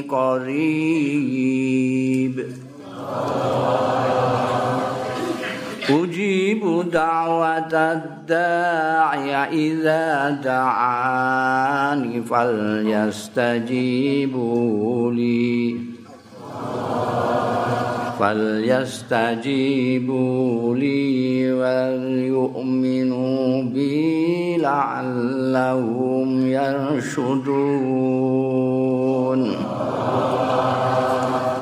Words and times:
قريب. 0.00 1.38
أجيب 6.48 6.90
دعوة 6.90 7.92
الداعي 7.92 9.36
إذا 9.36 10.30
دعاني 10.30 12.22
فليستجيبوا 12.22 13.52
لي. 15.12 15.76
فليستجيبوا 18.18 19.56
لي 20.76 21.52
وليؤمنوا 21.52 23.62
بي 23.62 24.56
لعلهم 24.56 26.46
يرشدون. 26.46 27.78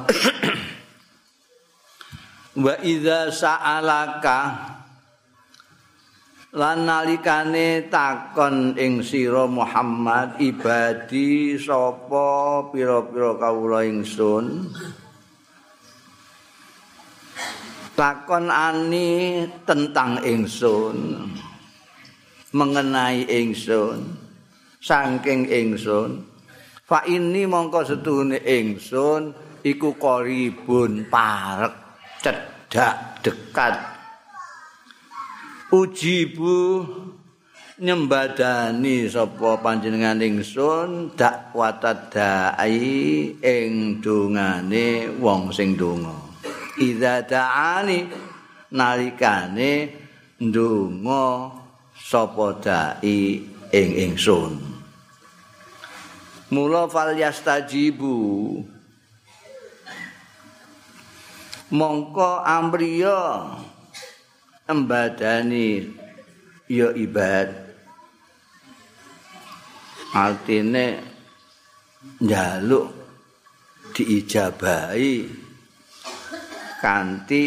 idza 2.87 3.34
sa'alaka 3.34 4.38
lan 6.56 6.88
nalikane 6.88 7.84
takon 7.92 8.73
ing 8.80 9.05
sira 9.05 9.45
Muhammad 9.45 10.41
ibadi 10.41 11.60
sapa 11.60 12.65
pira-pira 12.73 13.37
kawula 13.37 13.85
ingsun? 13.85 14.73
Takon 17.93 18.49
ani 18.49 19.45
tentang 19.68 20.24
ingsun 20.24 21.29
mengenai 22.57 23.29
ingsun 23.29 24.16
saking 24.80 25.52
ingsun. 25.52 26.24
Fa 26.88 27.04
ini 27.04 27.45
mongko 27.45 27.84
setune 27.84 28.40
ingsun 28.40 29.37
iku 29.60 29.93
qaribun 30.01 31.04
parek 31.12 31.73
cedak 32.24 33.21
dekat 33.21 33.96
ujibu 35.70 36.86
nyembadani 37.76 39.10
sapa 39.10 39.59
panjenengan 39.60 40.22
ingsun 40.22 41.12
dakwatad 41.18 42.09
dai 42.09 43.34
ing 43.34 44.00
dongane 44.00 45.10
wong 45.18 45.50
sing 45.50 45.74
donga. 45.74 46.14
Idza 46.78 47.24
da'ani 47.26 48.06
nalikane 48.72 49.92
ndonga 50.40 51.52
sapa 51.98 52.46
dai 52.62 53.42
ing 53.74 53.90
ingsun. 54.09 54.54
Mula 56.54 56.87
fal 56.87 57.12
yastajibu. 57.18 58.14
Mongko 61.66 62.46
amriya 62.46 63.42
embadani 64.66 65.86
ya 66.66 66.91
ibad. 66.94 67.48
Artine 70.16 70.86
njaluk 72.22 72.88
diijabahi 73.94 75.28
kanthi 76.81 77.47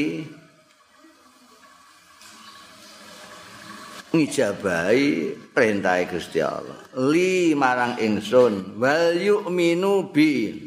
ngijabahi 4.10 5.08
perintah 5.54 6.02
Gusti 6.10 6.42
Allah. 6.42 6.82
Li 6.98 7.54
marang 7.54 8.02
ingsun 8.02 8.78
wal 8.82 9.14
yu'minu 9.18 10.10
bi 10.10 10.58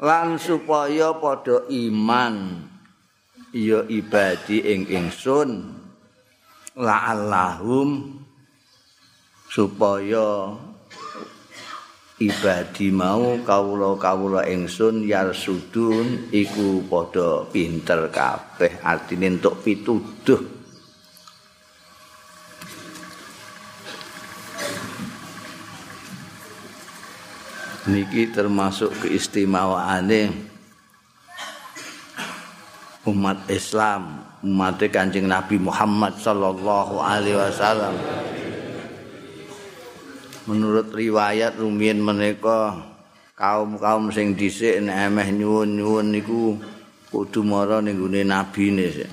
lan 0.00 0.36
supaya 0.36 1.16
padha 1.16 1.64
iman 1.68 2.34
ya 3.54 3.86
ibadi 3.86 4.66
ing 4.66 4.90
ingsun. 4.90 5.70
La'allahum 6.74 8.18
supaya 9.46 10.58
ibadi 12.18 12.90
mau 12.90 13.38
kawula-kawula 13.46 14.42
ingsun 14.50 15.06
yarsudun 15.06 16.34
iku 16.34 16.82
padha 16.90 17.46
pinter 17.46 18.10
kabeh 18.10 18.82
artine 18.82 19.38
entuk 19.38 19.62
pituduh. 19.62 20.42
Niki 27.84 28.34
termasuk 28.34 29.06
keistimewaane 29.06 30.53
umat 33.04 33.44
Islam 33.52 34.24
umat 34.44 34.76
Kanjeng 34.92 35.24
Nabi 35.24 35.56
Muhammad 35.56 36.20
sallallahu 36.20 37.00
alaihi 37.00 37.36
wasallam. 37.36 37.96
Menurut 40.44 40.92
riwayat 40.92 41.56
rumiyin 41.56 42.04
menika 42.04 42.76
kaum-kaum 43.32 44.12
sing 44.12 44.36
dhisik 44.36 44.84
nek 44.84 45.08
emeh 45.08 45.32
nyuwun-nyuwun 45.32 46.12
niku 46.12 46.60
kudu 47.08 47.40
mara 47.40 47.80
ning 47.80 47.96
gone 47.96 48.20
nabine 48.20 49.08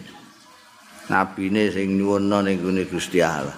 nabine 1.07 1.72
sing 1.72 1.96
nyuwunna 1.96 2.44
ning 2.44 2.59
gone 2.59 2.84
Gusti 2.84 3.24
Allah. 3.24 3.56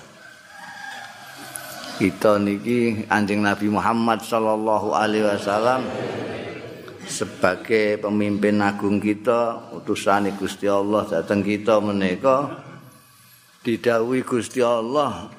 Kita 1.97 2.37
niki 2.37 3.09
anjing 3.09 3.41
Nabi 3.41 3.73
Muhammad 3.73 4.21
sallallahu 4.21 4.93
alaihi 4.93 5.25
wasallam 5.25 5.81
sebagai 7.07 7.99
pemimpin 7.99 8.59
agung 8.63 8.97
kita 8.97 9.71
utusan 9.75 10.31
Gusti 10.35 10.67
Allah 10.67 11.07
datang 11.07 11.43
kita 11.43 11.79
menika 11.83 12.63
didhawuhi 13.63 14.23
Gusti 14.23 14.59
Allah 14.59 15.31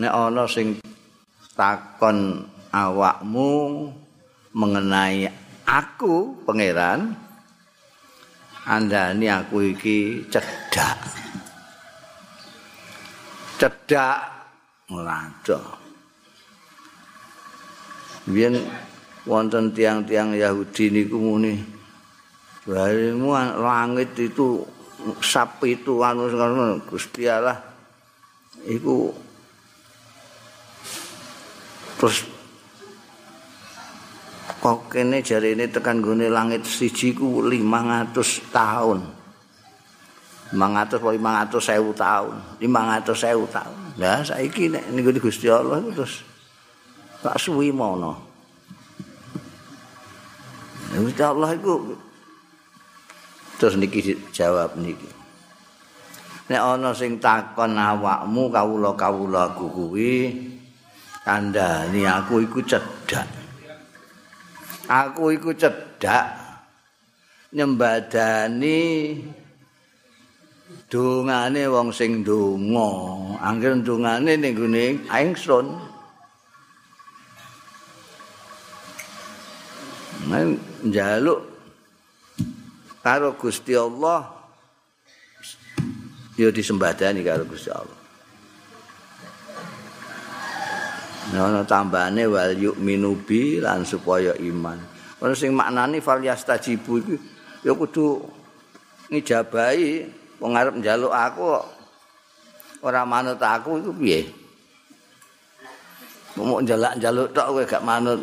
nek 0.00 0.12
ana 0.12 0.48
sing 0.48 0.80
takon 1.52 2.48
awakmu 2.72 3.88
mengenai 4.56 5.28
aku 5.68 6.40
pangeran 6.48 7.12
andani 8.64 9.28
aku 9.28 9.76
iki 9.76 10.24
cedak 10.32 11.20
cedak 13.60 14.24
ngelacok. 14.88 15.76
Biyen 18.24 18.56
wonten 19.30 19.70
tiang-tiang 19.70 20.34
Yahudi 20.34 20.90
niku 20.90 21.14
muni. 21.22 21.54
Barimu 22.66 23.30
langit 23.62 24.18
itu 24.18 24.66
sap 25.22 25.62
itu 25.62 26.02
anu 26.02 26.26
ngono 26.26 26.82
Gusti 26.84 27.24
Allah 27.30 27.56
iku 28.68 29.08
terus 31.96 32.28
kok 34.60 34.92
kene 34.92 35.24
jarine 35.24 35.72
tekan 35.72 36.04
gone 36.04 36.28
langit 36.28 36.66
siji 36.66 37.14
ku 37.14 37.40
500 37.46 38.50
tahun. 38.50 38.98
500 40.50 40.98
apa 40.98 41.08
500 41.14 41.62
sewu 41.62 41.90
tahun. 41.94 42.34
500 42.58 43.14
sewu 43.14 43.44
tahun. 43.46 43.78
Lah 44.02 44.20
saiki 44.26 44.68
nek 44.68 44.90
niku 44.90 45.14
Gusti 45.16 45.46
Allah 45.46 45.80
terus 45.94 46.26
tak 47.24 47.38
suwi 47.40 47.72
mono 47.72 48.29
Gusti 50.90 51.22
Allah 51.22 51.54
iku 51.54 51.94
terus 53.62 53.78
niki 53.78 54.02
jawab 54.34 54.74
niki. 54.74 55.06
Nek 56.50 56.58
ana 56.58 56.90
sing 56.90 57.22
takon 57.22 57.78
awakmu 57.78 58.50
kawula-kawula 58.50 59.54
aku 59.54 59.70
kuwi 59.70 60.34
kandhani 61.22 62.02
aku 62.10 62.42
iku 62.42 62.58
cedak 62.66 63.28
aku 64.90 65.30
iku 65.38 65.54
cedak 65.54 66.34
nyembadani 67.54 69.14
dongane 70.90 71.62
wong 71.70 71.94
sing 71.94 72.26
donga. 72.26 72.90
Angger 73.38 73.78
dongane 73.78 74.34
ning 74.34 74.58
gone 74.58 74.86
ingsun 75.06 75.89
njaluk 80.84 81.40
karo 83.00 83.36
Gusti 83.36 83.72
Allah. 83.76 84.28
Ya 86.36 86.48
disembadani 86.48 87.20
karo 87.24 87.44
Gusti 87.44 87.72
Allah. 87.72 87.98
Ana 91.30 91.62
tambahane 91.62 92.26
wal 92.26 92.58
yu'minu 92.58 93.14
bi 93.22 93.62
lan 93.62 93.86
supaya 93.86 94.34
iman. 94.34 94.78
Ana 95.22 95.34
sing 95.36 95.54
maknane 95.54 96.02
fal 96.02 96.18
yastajibu 96.18 96.98
iku 96.98 97.14
ya 97.62 97.72
kudu 97.76 98.24
ngijabahi 99.12 100.08
wong 100.42 100.52
arep 100.56 100.74
njaluk 100.80 101.12
aku 101.12 101.60
ora 102.82 103.06
manut 103.06 103.38
aku 103.38 103.78
iku 103.78 103.92
piye? 103.94 104.20
Mau 106.40 106.58
njaluk-njaluk 106.62 107.30
tok 107.36 107.46
kowe 107.52 107.62
gak 107.68 107.84
manut 107.84 108.18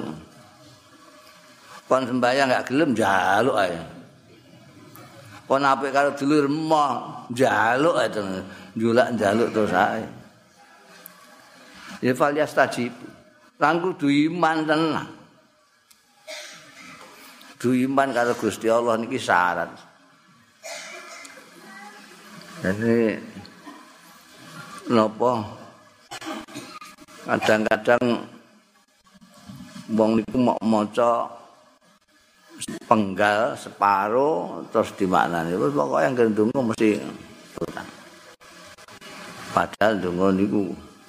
kon 1.88 2.04
sembahyang 2.04 2.52
gak 2.52 2.68
gelem 2.68 2.92
njaluk 2.92 3.58
ae. 3.58 3.80
Kon 5.48 5.64
apik 5.64 5.96
karo 5.96 6.12
dulur 6.20 6.52
emoh 6.52 6.92
njaluk 7.32 7.96
ae 7.96 8.08
njulak 8.76 9.08
njaluk 9.16 9.50
terus 9.56 9.74
ae. 9.74 10.04
Ya 12.04 12.12
fal 12.14 12.36
yastajib 12.36 12.92
lan 13.58 13.80
kudu 13.80 14.12
iman 14.30 14.68
tenan. 14.68 15.08
Du 17.58 17.74
iman 17.74 18.14
karo 18.14 18.38
Gusti 18.38 18.70
Allah 18.70 19.02
niki 19.02 19.18
syarat. 19.18 19.72
Jadi 22.62 23.18
napa? 24.94 25.32
Kadang-kadang 27.28 28.24
wong 29.96 30.22
niku 30.22 30.38
mau 30.38 30.60
maca 30.62 31.28
penggal 32.88 33.54
separo 33.60 34.64
terus 34.74 34.96
dimaknani. 34.98 35.54
Wis 35.54 35.76
pokoke 35.76 36.02
yang 36.02 36.14
ndonga 36.16 36.60
mesti 36.74 36.90
utang 37.58 37.90
padahal 39.58 39.98
ndonga 39.98 40.28
niku 40.38 40.64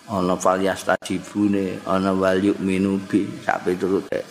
ana 0.08 0.32
falias 0.40 0.80
tajibune 0.88 1.76
ana 1.84 2.16
wal 2.16 2.40
minubi 2.64 3.28
sak 3.44 3.68
piturute 3.68 4.24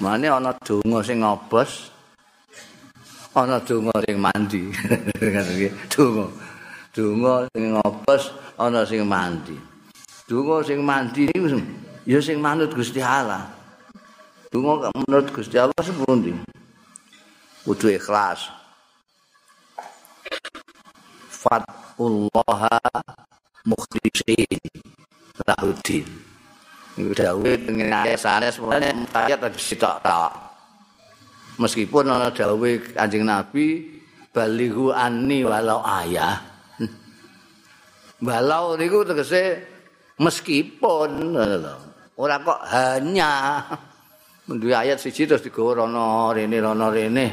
Mane 0.00 0.26
ana 0.26 0.50
donga 0.58 0.98
sing 1.06 1.22
ngobos 1.22 1.92
ana 3.30 3.62
donga 3.62 3.94
sing 4.02 4.18
mandi. 4.18 4.62
Donga. 5.94 6.26
Donga 6.90 7.46
sing 7.54 7.78
ngobos 7.78 8.22
ana 8.58 8.82
sing 8.82 9.06
mandi. 9.06 9.54
Donga 10.26 10.66
sing 10.66 10.82
mandi 10.82 11.30
ya 12.10 12.18
sing 12.18 12.42
manut 12.42 12.74
Gusti 12.74 12.98
Allah 12.98 13.46
donga 14.54 14.86
menurut 14.94 15.34
Gusti 15.34 15.58
Allah 15.58 15.74
sepundi 15.82 16.30
kudu 17.66 17.90
ikhlas. 17.90 18.54
Fatullaha 21.26 22.78
mukhlisin 23.66 24.62
lahudin. 25.42 26.06
Iku 26.94 27.10
dawuh 27.18 27.58
dengan 27.66 28.06
sanes 28.14 28.54
mulane 28.62 28.94
ayat 29.10 29.42
tadi 29.42 29.58
sitok 29.58 29.98
tok. 30.06 30.30
meskipun 31.58 32.06
ana 32.06 32.30
dawuh 32.30 32.78
Kanjeng 32.94 33.26
Nabi 33.26 33.98
balighu 34.30 34.94
anni 34.94 35.42
walau 35.42 35.82
ayah. 35.82 36.38
Walau 38.22 38.78
niku 38.78 39.02
tegese 39.02 39.58
meskipun 40.22 41.34
ora 42.14 42.38
kok 42.38 42.60
hanya 42.70 43.58
Menduwe 44.44 44.76
ayat 44.76 45.00
siji 45.00 45.24
terus 45.24 45.40
digawa 45.40 45.84
rono 45.84 46.30
rene 46.36 46.60
rono 46.60 46.92
rene. 46.92 47.26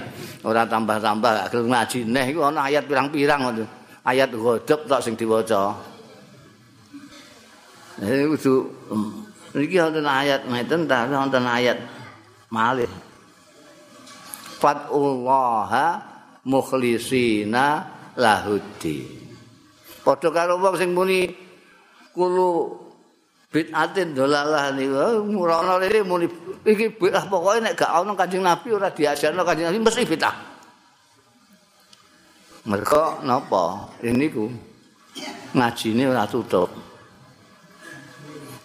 Ora 0.48 0.64
tambah-tambah 0.64 1.32
gak 1.32 1.48
gelem 1.52 1.68
ngaji. 1.76 2.00
Neh 2.08 2.26
iku 2.32 2.48
ana 2.48 2.72
ayat 2.72 2.88
pirang-pirang 2.88 3.40
ngono. 3.44 3.66
Ayat 4.08 4.32
godhop 4.32 4.88
tok 4.88 5.02
sing 5.04 5.20
diwaca. 5.20 5.76
Ini 8.02 8.26
kudu 8.32 8.54
iki 9.60 9.78
wonten 9.78 10.08
ayat 10.08 10.48
ngeten 10.48 10.88
ta? 10.88 11.06
Wonten 11.06 11.44
ayat 11.46 11.78
malih. 12.48 12.90
Fatullaha 14.58 16.12
mukhlisina 16.48 17.86
lahudi 18.18 19.22
padha 20.02 20.30
karo 20.34 20.58
wong 20.58 20.76
sing 20.78 20.92
muni 20.98 21.30
kulo 22.12 22.81
bid'atin 23.52 24.16
dolalah 24.16 24.72
niku. 24.72 25.28
Murono 25.28 25.78
rene 25.78 26.02
muni 26.08 26.26
iki 26.64 26.96
bid'ah 26.96 27.28
pokoke 27.28 27.60
nek 27.60 27.76
gak 27.76 27.92
ana 27.92 28.16
Kanjeng 28.16 28.42
Nabi 28.42 28.72
ora 28.72 28.90
diajarno 28.90 29.44
Kanjeng 29.44 29.68
Nabi 29.70 29.80
mesti 29.84 30.08
bid'ah 30.08 30.36
mereka 32.66 33.18
napa? 33.26 33.90
Ini 34.06 34.26
ku 34.30 34.46
ngajine 35.58 36.04
ora 36.14 36.30
tutup. 36.30 36.70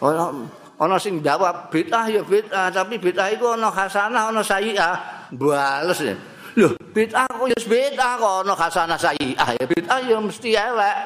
Ana 0.05 0.29
ana 0.77 0.97
sing 1.01 1.25
jawab 1.25 1.73
bid'ah 1.73 2.05
ya 2.13 2.21
bid'ah 2.21 2.69
tapi 2.69 3.01
bid'ah 3.01 3.33
iku 3.33 3.57
ana 3.57 3.73
hasanah 3.73 4.29
ana 4.29 4.45
sayyi'ah 4.45 4.95
bales 5.33 6.01
ya. 6.05 6.15
Loh, 6.57 6.73
bid'ah 6.93 7.29
kok 7.29 7.49
ya 7.49 7.59
bid'ah 7.65 8.13
kok 8.21 8.33
ana 8.45 8.53
hasanah 8.53 8.99
sayi'ah 9.01 9.49
ya. 9.57 9.65
Bid'ah 9.65 9.99
ya 10.05 10.17
mesti 10.21 10.51
elek. 10.53 10.97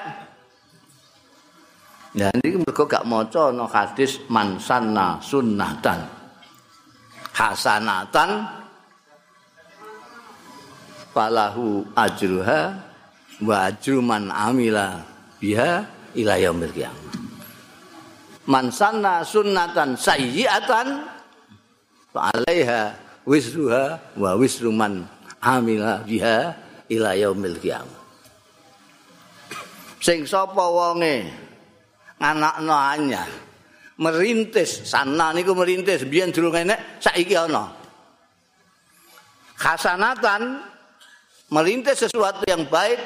Ya 2.10 2.26
ini 2.42 2.58
mereka 2.58 2.90
gak 2.90 3.06
maca 3.06 3.54
ana 3.54 3.70
hadis 3.70 4.18
man 4.26 4.58
sanna 4.58 5.22
sunnatan 5.22 6.02
hasanatan 7.30 8.50
falahu 11.14 11.86
ajruha 11.94 12.74
wa 13.46 13.54
ajru 13.70 14.02
man 14.02 14.26
amila 14.34 15.06
biha 15.38 15.86
ila 16.18 16.34
yaumil 16.34 16.74
qiyamah. 16.74 17.14
Man 18.50 18.74
sanna 18.74 19.22
sunnatan 19.22 19.94
sayyi'atan 19.94 20.86
fa 22.10 22.34
alaiha 22.34 22.98
wisruha 23.22 24.02
wa 24.18 24.34
wisruman 24.34 25.06
amila 25.38 26.02
biha 26.02 26.58
ila 26.90 27.14
yaumil 27.14 27.54
qiyamah 27.62 28.00
sing 30.00 30.24
sapa 30.24 30.64
wonge 30.64 31.28
anakno 32.20 32.76
anyar 32.76 33.28
merintis. 34.00 34.86
Sana 34.88 35.32
niku 35.32 35.56
merintis. 35.56 36.04
Biyen 36.04 36.30
durung 36.30 36.54
enek 36.54 37.00
saiki 37.00 37.34
ana. 37.34 37.72
Hasanatan 39.60 40.64
merintis 41.52 42.08
sesuatu 42.08 42.44
yang 42.48 42.68
baik 42.68 42.96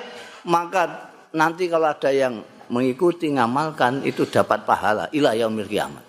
maka 0.46 1.10
nanti 1.34 1.66
kalau 1.66 1.90
ada 1.90 2.12
yang 2.12 2.44
mengikuti 2.68 3.32
ngamalkan 3.32 4.04
itu 4.06 4.28
dapat 4.28 4.62
pahala 4.62 5.08
ila 5.10 5.34
yaumil 5.34 5.66
qiyamah 5.66 6.04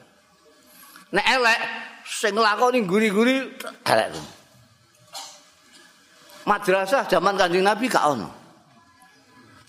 nek 1.16 1.26
elek 1.26 1.60
sing 2.04 2.36
nglakoni 2.36 2.84
guri-guri 2.84 3.56
elek. 3.88 4.12
Madrasah 6.46 7.10
zaman 7.10 7.34
Kanjeng 7.42 7.66
Nabi 7.66 7.90
gak 7.90 8.06
ono. 8.06 8.30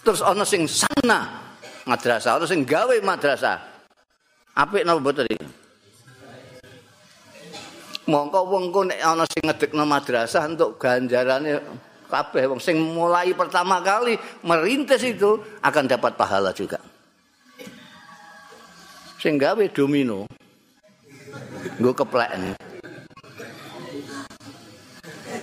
Terus 0.05 0.21
ono 0.21 0.45
sing 0.45 0.69
sana 0.69 1.46
madrasah, 1.87 2.37
ono 2.37 2.45
sing 2.45 2.67
gawe 2.67 2.97
madrasah. 3.01 3.57
Apik 4.57 4.83
napa 4.83 4.99
mboten 5.01 5.31
iki? 5.31 5.47
Mongko 8.07 8.41
wong 8.47 8.65
ku 8.71 8.87
nek 8.87 9.01
ana 9.03 9.27
sing 9.27 9.43
ngedekno 9.47 9.83
madrasah 9.83 10.47
untuk 10.47 10.79
ganjarane 10.79 11.59
kabeh 12.07 12.47
wong 12.47 12.63
sing 12.63 12.79
mulai 12.79 13.35
pertama 13.35 13.83
kali 13.83 14.15
merintis 14.47 15.03
itu 15.03 15.39
akan 15.63 15.85
dapat 15.91 16.15
pahala 16.15 16.55
juga. 16.55 16.79
Sing 19.19 19.39
gawe 19.41 19.65
domino 19.75 20.27
Gue 21.77 21.93
keplek. 21.93 22.31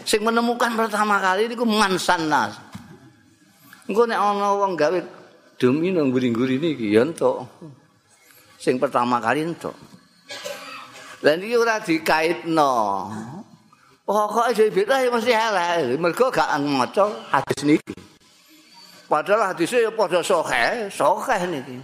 Sing 0.03 0.21
menemukan 0.25 0.73
pertama 0.73 1.21
kali 1.21 1.47
ini 1.47 1.53
gue 1.53 1.67
mansan 1.67 2.27
nas. 2.27 2.57
Gue 3.85 4.07
nek 4.07 4.17
ono 4.17 4.63
wong 4.63 4.73
gawe 4.73 4.99
demi 5.63 5.95
nang 5.95 6.11
guri-guri 6.11 6.59
ini 6.59 6.75
ya 6.91 7.07
entuk. 7.07 7.47
Sing 8.59 8.75
pertama 8.75 9.23
kali 9.23 9.47
entuk. 9.47 9.71
Dan 11.23 11.39
ini 11.39 11.55
ora 11.55 11.79
dikaitno. 11.79 13.07
Pokoknya 14.03 14.51
jadi 14.51 14.71
beda 14.75 14.95
mesti 15.07 15.31
elek. 15.31 15.95
Mereka 15.95 16.27
gak 16.27 16.59
ngocok 16.59 17.31
hadis 17.31 17.61
niki. 17.63 17.95
Padahal 19.07 19.55
hadisnya 19.55 19.87
ya 19.87 19.91
pada 19.95 20.19
sohe, 20.19 20.91
sohe 20.91 21.37
niki. 21.47 21.79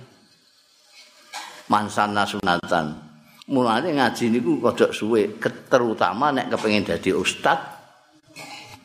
Mansana 1.71 2.27
sunatan. 2.27 3.09
mulane 3.50 3.98
ngaji 3.98 4.29
niku 4.29 4.62
kodok 4.62 4.93
suwe 4.93 5.41
terutama 5.41 6.29
nek 6.29 6.53
kepengin 6.53 6.86
dadi 6.86 7.09
ustad 7.09 7.57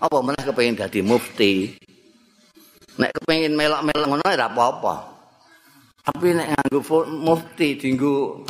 apa 0.01 0.19
meneh 0.25 0.41
kepengin 0.41 0.81
dadi 0.81 1.05
mufti 1.05 1.77
nek 2.99 3.11
kepengin 3.19 3.59
melok-melok 3.59 4.07
ngono 4.07 4.23
ora 4.23 4.47
apa-apa 4.47 4.95
tapi 6.05 6.37
nek 6.37 6.49
nganggo 6.55 6.81
mufti 7.11 7.75
dinggo 7.81 8.45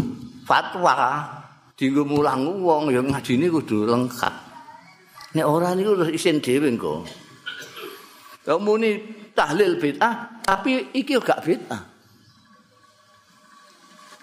fatwa 0.45 1.25
dinggo 1.79 2.03
mulang 2.05 2.45
wong 2.61 2.93
ya 2.93 3.01
ngaji 3.01 3.33
niku 3.41 3.65
kudu 3.65 3.89
lengkap 3.89 4.35
nek 5.39 5.47
ora 5.47 5.73
niku 5.73 5.97
terus 5.97 6.13
isin 6.13 6.43
dhewe 6.45 6.69
engko 6.69 7.07
muni 8.61 9.01
tahlil 9.33 9.81
bid'ah 9.81 10.45
tapi 10.45 10.93
iki 10.93 11.17
gak 11.17 11.41
bid'ah 11.41 11.95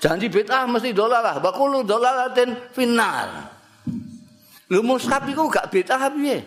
Janji 0.02 0.34
bid'ah 0.34 0.66
mesti 0.66 0.98
dolalah, 0.98 1.38
bakulu 1.38 1.86
dolalatin 1.86 2.58
final. 2.74 3.54
Lu 4.74 4.82
mushaf 4.82 5.30
iku 5.30 5.46
gak 5.46 5.70
bid'ah 5.70 6.10
piye? 6.10 6.42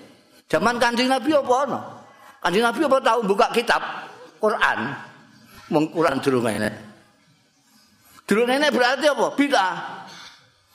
Zaman 0.51 0.75
Kanjeng 0.83 1.07
Nabi 1.07 1.31
apa 1.31 1.55
ana? 1.63 1.81
Kanjeng 2.45 2.61
Nabi 2.61 2.85
apa 2.85 3.01
tahu 3.01 3.21
buka 3.25 3.49
kitab 3.57 3.81
Quran? 4.37 4.93
Wong 5.73 5.89
Quran 5.89 6.21
durung 6.21 6.45
enek. 6.45 6.77
Durung 8.29 8.53
enek 8.53 8.69
berarti 8.69 9.09
apa? 9.09 9.33
Bid'ah. 9.33 9.75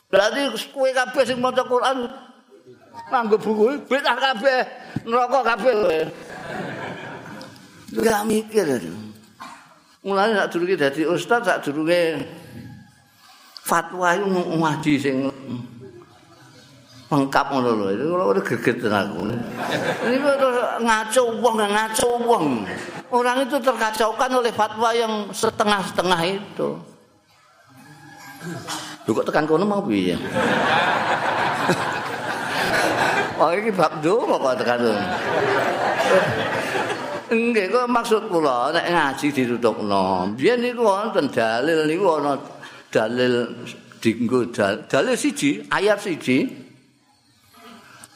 Berarti 0.10 0.50
kowe 0.74 0.90
kabeh 0.90 1.24
sing 1.30 1.38
maca 1.38 1.62
Quran 1.62 2.10
nganggo 3.14 3.38
buku 3.38 3.86
bid'ah 3.86 4.18
kabeh, 4.18 4.60
neraka 5.06 5.40
kabeh. 5.46 5.74
Gak 8.02 8.22
mikir. 8.26 8.66
Mulane 10.02 10.42
sak 10.42 10.50
durunge 10.58 10.74
dadi 10.74 11.06
ustaz, 11.06 11.46
sak 11.46 11.70
durunge 11.70 12.18
fatwa 13.62 14.18
iku 14.18 14.58
ngaji 14.58 14.94
sing 14.98 15.30
lengkap 17.10 17.46
ngono 17.50 17.70
lho. 17.74 17.86
Kalau 17.98 18.26
udah 18.30 18.44
geget 18.46 18.78
aku. 18.86 19.20
Terus 20.06 20.58
ngaco 20.86 21.24
wong, 21.42 21.56
ngaco 21.58 22.10
wong. 22.22 22.46
Orang 23.10 23.38
itu 23.42 23.58
terkacaukan 23.58 24.32
oleh 24.38 24.54
fatwa 24.54 24.94
yang 24.94 25.34
setengah-setengah 25.34 26.22
itu. 26.30 26.70
Lu 29.10 29.12
kok 29.18 29.26
tekan 29.26 29.50
kono 29.50 29.66
mau 29.66 29.82
piye? 29.84 30.16
Oh 33.40 33.56
ini 33.56 33.72
bab 33.72 34.04
do 34.04 34.20
kok 34.20 34.60
tekan 34.60 34.84
kono. 34.84 35.00
Enggak, 37.30 37.72
kok 37.72 37.88
maksud 37.88 38.24
kula 38.28 38.76
nek 38.76 38.90
ngaji 38.90 39.28
ditutupno. 39.32 40.28
Biyen 40.36 40.60
niku 40.60 40.84
wonten 40.84 41.32
dalil 41.32 41.88
niku 41.88 42.20
ana 42.20 42.36
dalil 42.92 43.48
dinggo 44.04 44.50
dalil 44.92 45.16
siji, 45.16 45.64
ayat 45.72 46.04
siji. 46.04 46.69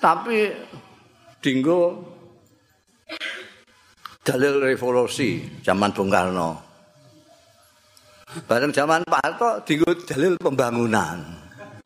Tapi 0.03 0.51
dinggo 1.39 1.95
dalil 4.19 4.59
revolusi 4.59 5.39
zaman 5.63 5.95
Bung 5.95 6.11
Karno. 6.11 6.59
Bareng 8.43 8.75
zaman 8.75 9.07
Pak 9.07 9.21
Harto 9.23 9.49
dinggo 9.63 9.95
dalil 10.03 10.35
pembangunan. 10.35 11.23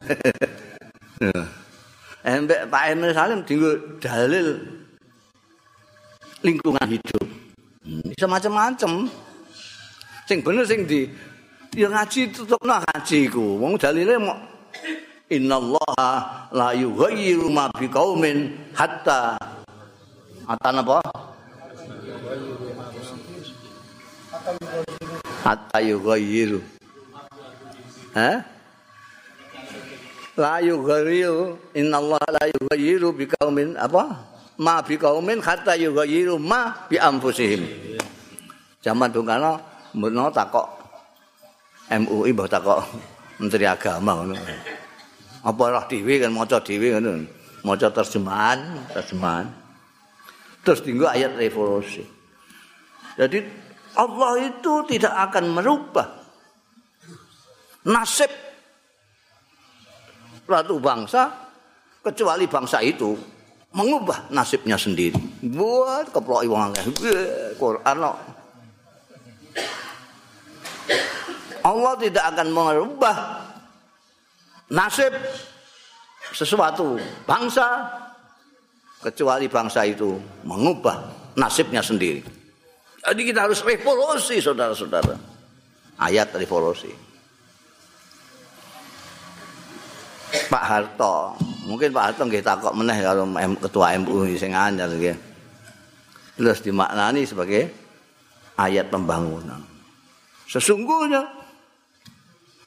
Embek 2.25 2.65
Pak 2.73 2.83
Emil 2.89 3.13
Salim 3.13 3.45
dinggo 3.45 4.01
dalil 4.01 4.65
lingkungan 6.41 6.89
hidup. 6.89 7.25
Bisa 7.85 8.25
macam-macam. 8.25 9.05
Sing 10.25 10.41
bener 10.41 10.65
sing 10.65 10.89
di 10.89 11.05
ya 11.77 11.85
ngaji 11.85 12.33
tutupno 12.33 12.81
ngaji 12.81 13.17
iku. 13.29 13.61
Wong 13.61 13.77
dalile 13.77 14.17
mau 14.17 14.57
innallaha 15.27 16.47
la 16.51 16.69
yughayyiru 16.73 17.51
ma 17.51 17.67
biqaumin 17.75 18.55
hatta 18.75 19.35
hatta 20.47 20.69
napa? 20.71 20.99
Hatta 25.43 25.77
yughayyiru. 25.83 26.59
Hah? 28.15 28.43
La 30.37 30.59
yughayyiru 30.63 31.59
innallaha 31.75 32.27
la 32.31 32.43
yughayyiru 32.47 33.11
biqaumin 33.15 33.75
apa? 33.75 34.35
ma 34.57 34.81
bi 34.81 34.97
kaumin 34.97 35.37
hatta 35.37 35.77
yughayyiru 35.77 36.41
ma 36.41 36.89
bi 36.89 36.97
anfusihim. 36.97 37.61
Zaman 38.81 39.13
Bung 39.13 39.29
Karno 39.29 39.61
mbono 39.93 40.33
takok 40.33 40.67
MUI 41.93 42.33
mbah 42.33 42.49
takok 42.49 42.81
Menteri 43.37 43.69
Agama 43.69 44.17
ngono. 44.17 44.35
Apa 45.47 45.63
roh 45.71 45.85
dhewe 45.87 46.19
kan 46.19 46.31
maca 46.35 46.59
dhewe 46.59 46.99
ngono. 46.99 47.23
Maca 47.63 47.87
terjemahan, 47.87 48.59
terjemahan. 48.91 49.47
Terus 50.67 50.83
tinggal 50.83 51.15
ayat 51.15 51.39
revolusi. 51.39 52.03
Jadi 53.15 53.39
Allah 53.95 54.31
itu 54.43 54.73
tidak 54.91 55.15
akan 55.31 55.55
merubah 55.55 56.07
nasib 57.87 58.29
ratu 60.43 60.75
bangsa 60.83 61.31
kecuali 62.03 62.45
bangsa 62.45 62.83
itu 62.83 63.15
mengubah 63.71 64.27
nasibnya 64.35 64.75
sendiri. 64.75 65.15
Buat 65.47 66.11
keploki 66.11 66.51
wong 66.51 66.75
akeh. 66.75 66.83
Quran 67.55 67.95
no. 67.95 68.13
Allah 71.63 71.93
tidak 71.99 72.23
akan 72.35 72.47
merubah 72.51 73.46
nasib 74.71 75.13
sesuatu 76.33 76.99
bangsa 77.23 77.87
kecuali 78.99 79.47
bangsa 79.47 79.87
itu 79.87 80.17
mengubah 80.43 81.31
nasibnya 81.37 81.79
sendiri. 81.79 82.23
Jadi 83.07 83.21
kita 83.23 83.47
harus 83.47 83.63
revolusi 83.63 84.43
saudara-saudara. 84.43 85.15
Ayat 85.97 86.35
revolusi. 86.35 86.91
Pak 90.27 90.63
Harto 90.67 91.39
Mungkin 91.67 91.91
Pak 91.91 92.03
Harto 92.11 92.23
nggih 92.23 92.39
takok 92.39 92.71
meneh 92.79 93.03
karo 93.03 93.27
ketua 93.59 93.91
MUI 93.99 94.39
sing 94.39 94.55
anyar. 94.55 94.87
Terus 96.39 96.63
dimaknani 96.63 97.27
sebagai 97.27 97.67
ayat 98.55 98.87
pembangunan. 98.87 99.59
Sesungguhnya 100.47 101.27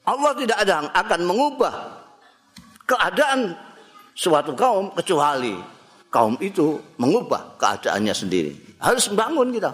Allah 0.08 0.32
tidak 0.36 0.58
ada 0.64 0.88
akan 0.92 1.20
mengubah 1.28 1.74
keadaan 2.88 3.52
suatu 4.16 4.52
kaum 4.56 4.90
kecuali 4.96 5.54
kaum 6.10 6.34
itu 6.42 6.76
mengubah 6.98 7.56
keadaannya 7.56 8.14
sendiri. 8.14 8.52
Harus 8.82 9.08
bangun 9.14 9.54
kita. 9.54 9.70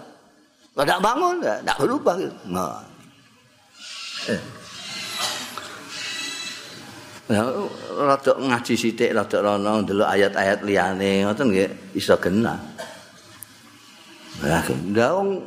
Kalau 0.77 0.85
tidak 0.85 1.01
bangun, 1.01 1.35
tidak 1.41 1.77
berubah. 1.81 2.15
Nah. 2.53 2.85
Eh. 4.29 4.41
Ya 7.27 7.43
rada 7.97 8.33
ngaji 8.39 8.73
sithik 8.79 9.11
rada 9.11 9.43
rono 9.43 9.83
ndelok 9.83 10.07
ayat-ayat 10.07 10.63
liyane 10.63 11.27
ngoten 11.27 11.51
nggih 11.51 11.69
iso 11.97 12.15
genah. 12.23 12.55
Lah 14.47 14.63
ndang 14.63 15.43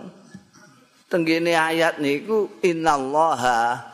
tenggene 1.08 1.56
ayat 1.56 1.96
niku 2.02 2.52
innallaha 2.60 3.89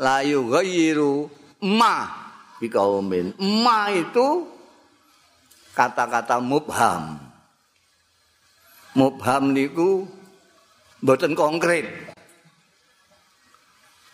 la 0.00 0.22
yughayyiru 0.24 1.28
ma 1.64 2.08
bi 2.60 2.68
kaumin. 2.68 3.36
Ma 3.40 3.92
itu 3.92 4.48
kata-kata 5.76 6.40
mubham. 6.40 7.20
Mubham 8.96 9.52
niku 9.52 10.08
mboten 11.04 11.36
konkret. 11.36 11.84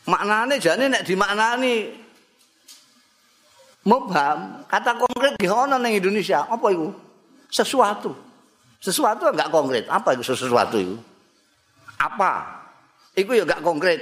Maknane 0.02 0.58
jane 0.58 0.90
nek 0.90 1.06
dimaknani 1.06 2.02
Mubham, 3.82 4.62
kata 4.70 4.94
konkret 4.94 5.34
di 5.42 5.50
ana 5.50 5.74
ning 5.74 5.98
Indonesia. 5.98 6.46
Apa 6.46 6.70
itu? 6.70 6.94
Sesuatu. 7.50 8.14
Sesuatu 8.78 9.26
enggak 9.26 9.50
konkret. 9.50 9.90
Apa 9.90 10.14
itu 10.14 10.22
sesuatu 10.22 10.78
itu? 10.78 10.94
Apa? 11.98 12.62
Itu 13.18 13.34
ya 13.34 13.42
enggak 13.42 13.62
konkret. 13.66 13.98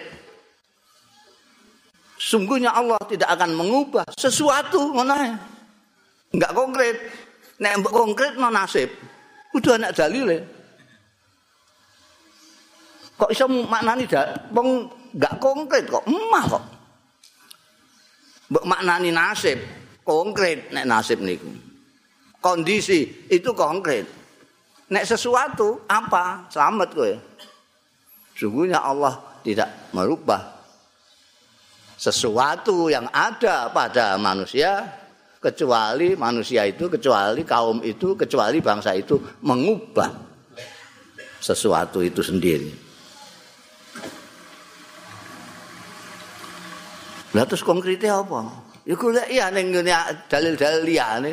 Sungguhnya 2.20 2.76
Allah 2.76 3.00
tidak 3.08 3.32
akan 3.32 3.56
mengubah 3.56 4.04
sesuatu 4.12 4.92
ngono 4.92 5.16
Enggak 6.30 6.52
konkret. 6.52 6.96
Nek 7.64 7.80
mbok 7.80 7.92
konkret 7.96 8.36
no 8.36 8.52
nasib. 8.52 8.92
Kudu 9.50 9.80
anak 9.80 9.96
dalile. 9.96 10.38
Kok 13.16 13.32
iso 13.32 13.48
maknani 13.48 14.04
dak 14.04 14.52
wong 14.52 14.86
enggak 15.16 15.34
konkret 15.40 15.84
kok 15.88 16.04
emah 16.04 16.44
kok. 16.44 16.64
mbok 18.50 18.66
maknani 18.66 19.14
nasib 19.14 19.58
konkret 20.02 20.74
nek 20.74 20.86
nasib 20.90 21.22
niku 21.22 21.48
kondisi 22.42 23.30
itu 23.30 23.54
konkret 23.54 24.04
nek 24.90 25.06
sesuatu 25.06 25.86
apa 25.86 26.50
selamat 26.50 26.88
kowe 26.90 27.12
sungguhnya 28.34 28.82
Allah 28.82 29.22
tidak 29.46 29.70
merubah 29.94 30.59
sesuatu 32.00 32.88
yang 32.88 33.04
ada 33.12 33.68
pada 33.68 34.16
manusia 34.16 34.88
kecuali 35.36 36.16
manusia 36.16 36.64
itu 36.64 36.88
kecuali 36.88 37.44
kaum 37.44 37.84
itu 37.84 38.16
kecuali 38.16 38.64
bangsa 38.64 38.96
itu 38.96 39.20
mengubah 39.44 40.08
sesuatu 41.44 42.00
itu 42.00 42.24
sendiri 42.24 42.88
Lah 47.30 47.46
terus 47.46 47.62
konkrete 47.62 48.10
apa? 48.10 48.42
Ya 48.82 48.98
golek 48.98 49.30
ya 49.30 49.54
ning 49.54 49.70
dalil-dalil 50.26 50.82
liyane. 50.82 51.32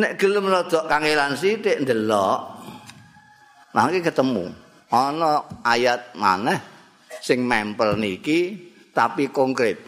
Nek 0.00 0.16
gelem 0.16 0.48
rada 0.48 0.88
kangelan 0.88 1.36
sithik 1.36 1.84
ndelok. 1.84 2.40
Mangke 3.76 4.00
ketemu 4.00 4.48
ana 4.88 5.44
ayat 5.60 6.16
maneh 6.16 6.71
sing 7.22 7.46
mempel 7.46 7.94
niki 7.94 8.58
tapi 8.90 9.30
konkret. 9.30 9.78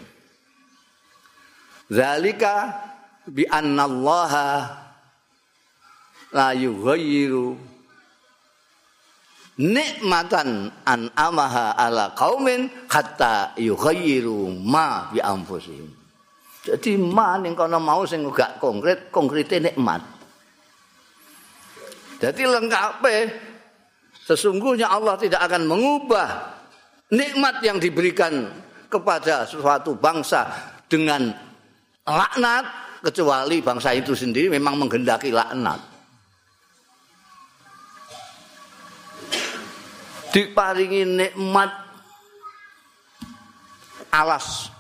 Zalika 1.91 2.71
bi 3.27 3.43
annallaha 3.51 4.71
la 6.31 6.55
yughayyiru 6.55 7.59
nikmatan 9.59 10.71
an 10.87 11.11
amaha 11.15 11.75
ala 11.75 12.15
qaumin 12.15 12.71
hatta 12.87 13.53
yughayyiru 13.59 14.55
ma 14.63 15.11
bi 15.11 15.19
anfusihim. 15.19 15.91
Jadi 16.65 16.97
ma 16.97 17.37
ning 17.37 17.53
kono 17.53 17.77
mau 17.77 18.09
sing 18.09 18.25
gak 18.33 18.57
konkret, 18.57 19.13
konkrete 19.13 19.61
nikmat. 19.61 20.01
Jadi 22.25 22.41
lengkap 22.49 23.05
sesungguhnya 24.25 24.89
Allah 24.89 25.21
tidak 25.21 25.45
akan 25.45 25.69
mengubah 25.69 26.54
nikmat 27.13 27.61
yang 27.61 27.77
diberikan 27.77 28.49
kepada 28.89 29.45
suatu 29.45 29.99
bangsa 29.99 30.49
dengan 30.89 31.35
laknat 32.07 32.65
kecuali 33.05 33.61
bangsa 33.61 33.93
itu 33.93 34.17
sendiri 34.17 34.53
memang 34.55 34.81
menghendaki 34.81 35.29
laknat. 35.35 35.81
Diparingi 40.35 41.03
nikmat 41.07 41.71
alas 44.11 44.71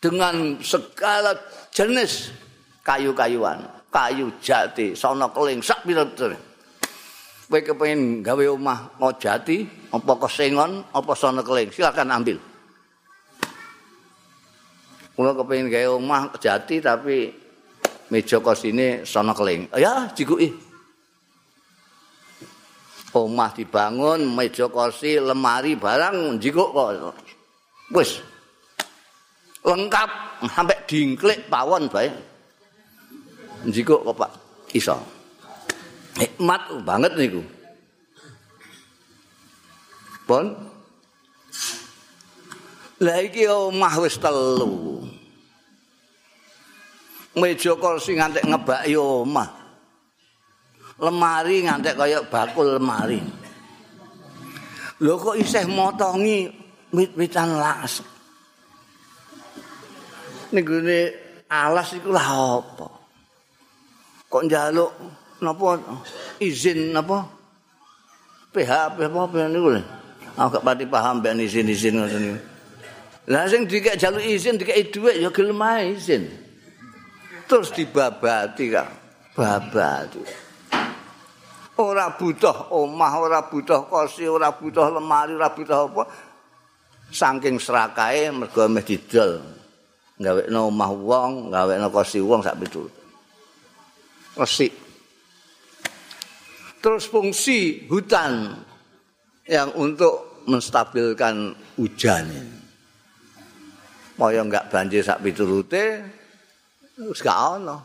dengan 0.00 0.56
segala 0.64 1.36
jenis 1.68 2.32
kayu-kayuan, 2.80 3.60
kayu 3.92 4.32
jati, 4.40 4.96
sono 4.96 5.28
keling, 5.36 5.60
sak 5.60 5.84
pira-pira. 5.84 6.49
Kowe 7.50 7.58
kepengin 7.66 8.22
gawe 8.22 8.46
omah 8.54 8.94
ngojati, 9.02 9.90
apa 9.90 10.12
kesengon, 10.22 10.86
apa 10.94 11.12
sono 11.18 11.42
keling, 11.42 11.74
silakan 11.74 12.14
ambil. 12.14 12.38
Kula 15.18 15.34
kepengin 15.34 15.66
gawe 15.66 15.98
omah 15.98 16.30
jati 16.38 16.78
tapi 16.78 17.26
meja 18.14 18.38
kosine 18.38 19.02
sono 19.02 19.34
keling. 19.34 19.66
Ya, 19.74 20.06
jikuki. 20.14 20.46
Omah 23.18 23.50
dibangun, 23.58 24.30
meja 24.30 24.70
kursi, 24.70 25.18
lemari 25.18 25.74
barang 25.74 26.38
jikuk 26.38 26.70
kok. 26.70 27.18
Wis. 27.90 28.22
Lengkap 29.66 30.38
sampai 30.46 30.86
dingklik 30.86 31.50
pawon 31.50 31.90
bae. 31.90 32.06
Jikuk 33.66 34.06
kok 34.06 34.14
Pak 34.14 34.32
iso. 34.70 35.19
Nikmat 36.18 36.62
banget 36.82 37.12
niku. 37.14 37.42
Pon. 40.26 40.46
Lah 43.00 43.18
iki 43.24 43.46
omah 43.46 43.94
wis 44.02 44.18
telu. 44.20 45.02
Meja 47.38 47.72
kursi 47.78 48.18
ngantek 48.18 48.46
ngebaki 48.46 48.94
omah. 48.98 49.50
Lemari 51.00 51.64
ngantek 51.64 51.96
kaya 51.96 52.20
bakul 52.26 52.76
lemari. 52.76 53.22
Lho 55.00 55.16
kok 55.16 55.38
isih 55.40 55.64
motongi 55.64 56.52
wit-witan 56.92 57.56
las. 57.56 58.04
Niku 60.52 60.84
alas 61.48 61.88
iku 61.96 62.12
lah 62.12 62.60
apa? 62.60 62.86
Kok 64.28 64.44
njaluk 64.44 64.92
napa 65.40 65.80
izin 66.40 66.94
napa 66.94 67.26
PHP 68.50 68.96
apa 69.06 69.18
apa 69.26 69.46
niku 69.46 69.68
lho. 69.78 69.82
Aku 70.38 70.56
gak 70.56 70.64
pati 70.64 70.84
paham 70.86 71.20
ben 71.20 71.38
izin-izin 71.42 71.98
ngoten 71.98 72.20
niku. 72.22 72.38
Lah 73.30 73.46
sing 73.46 73.68
dikek 73.68 74.00
jaluk 74.00 74.24
izin 74.24 74.58
dikek 74.58 74.90
dhuwit 74.90 75.22
ya 75.22 75.30
gelem 75.30 75.62
izin. 75.94 76.26
Terus 77.46 77.70
dibabati 77.74 78.64
kak. 78.70 78.88
Babati. 79.34 80.22
Ora 81.80 82.12
butuh 82.12 82.76
omah, 82.76 83.12
ora 83.16 83.40
butuh 83.48 83.88
kursi, 83.88 84.28
ora 84.28 84.52
butuh 84.52 84.92
lemari, 84.92 85.32
ora 85.32 85.48
butuh 85.48 85.88
apa. 85.88 86.04
Saking 87.10 87.56
serakae 87.56 88.28
mergo 88.30 88.68
meh 88.68 88.84
didol. 88.84 89.40
Gawekno 90.20 90.68
omah 90.68 90.90
wong, 90.92 91.32
gawekno 91.48 91.88
kursi 91.88 92.20
wong 92.20 92.44
sak 92.44 92.60
pitu. 92.60 92.84
Resik. 94.36 94.89
Terus 96.80 97.04
fungsi 97.06 97.84
hutan 97.86 98.56
yang 99.44 99.70
untuk 99.76 100.44
menstabilkan 100.48 101.52
hujan. 101.76 102.26
Mau 104.16 104.28
enggak 104.28 104.68
banjir 104.68 105.00
sak 105.00 105.24
piturute 105.24 106.04
wis 107.00 107.20
gak 107.24 107.60
ono. 107.60 107.76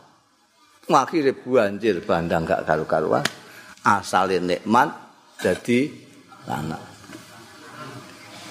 Akhire 0.86 1.32
banjir 1.32 2.04
bandang 2.04 2.44
gak 2.44 2.68
karu-karuan. 2.68 3.24
Asale 3.86 4.42
nikmat 4.42 4.92
jadi 5.40 5.88
anak. 6.48 6.82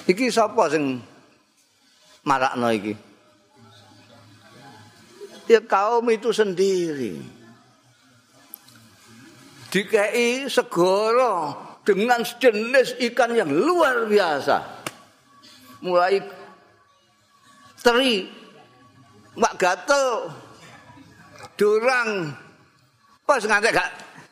Iki 0.05 0.29
sapa 0.29 0.69
sing 0.69 1.01
marakno 2.25 2.69
iki? 2.69 2.93
Ya 5.45 5.62
kaum 5.62 6.10
itu 6.10 6.34
sendiri. 6.34 7.34
Dikei 9.75 10.47
segoro 10.47 11.51
dengan 11.83 12.23
sejenis 12.23 12.95
ikan 13.11 13.35
yang 13.35 13.51
luar 13.51 14.07
biasa. 14.07 14.63
Mulai 15.83 16.23
teri, 17.83 18.23
mak 19.35 19.59
gatel, 19.59 20.31
durang, 21.59 22.31
pas 23.27 23.43
ngantek 23.43 23.75
gak 23.75 23.89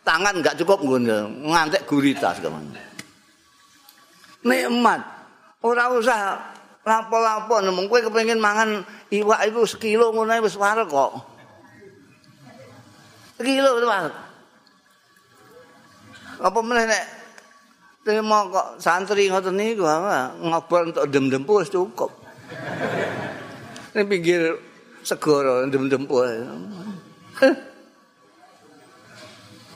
tangan 0.08 0.40
gak 0.40 0.56
cukup 0.64 0.80
ngantek 0.80 1.84
gurita 1.92 2.32
sekarang. 2.40 2.64
Nikmat, 4.48 5.04
orang 5.60 6.00
usah 6.00 6.40
lapo-lapo, 6.88 7.60
nemung 7.60 7.92
kue 7.92 8.00
kepengen 8.00 8.40
mangan 8.40 8.88
iwak 9.12 9.44
itu 9.44 9.68
sekilo 9.68 10.16
ngono 10.16 10.40
wis 10.40 10.56
kok. 10.56 11.12
Sekilo 13.40 13.70
itu 13.84 13.88
apa 16.44 16.60
meneh 16.60 16.84
nek 16.84 17.06
terima 18.04 18.44
kok 18.52 18.68
santri 18.84 19.32
ngoten 19.32 19.56
niku 19.56 19.88
ngobrol 20.44 20.92
untuk 20.92 21.08
dem-dempu 21.08 21.64
wis 21.64 21.72
cukup. 21.72 22.12
Ning 23.96 24.06
pinggir 24.12 24.60
segara 25.08 25.64
dem-dempu. 25.72 26.20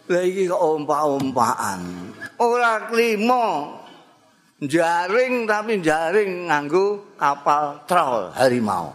Lah 0.07 0.23
iki 0.23 0.47
kok 0.47 0.59
ompak-ompakan. 0.59 1.79
Ora 2.39 2.87
klimo. 2.87 3.75
Jaring 4.57 5.45
tapi 5.45 5.77
jaring 5.85 6.49
nganggo 6.49 7.13
kapal 7.13 7.77
troll 7.85 8.33
harimau. 8.33 8.89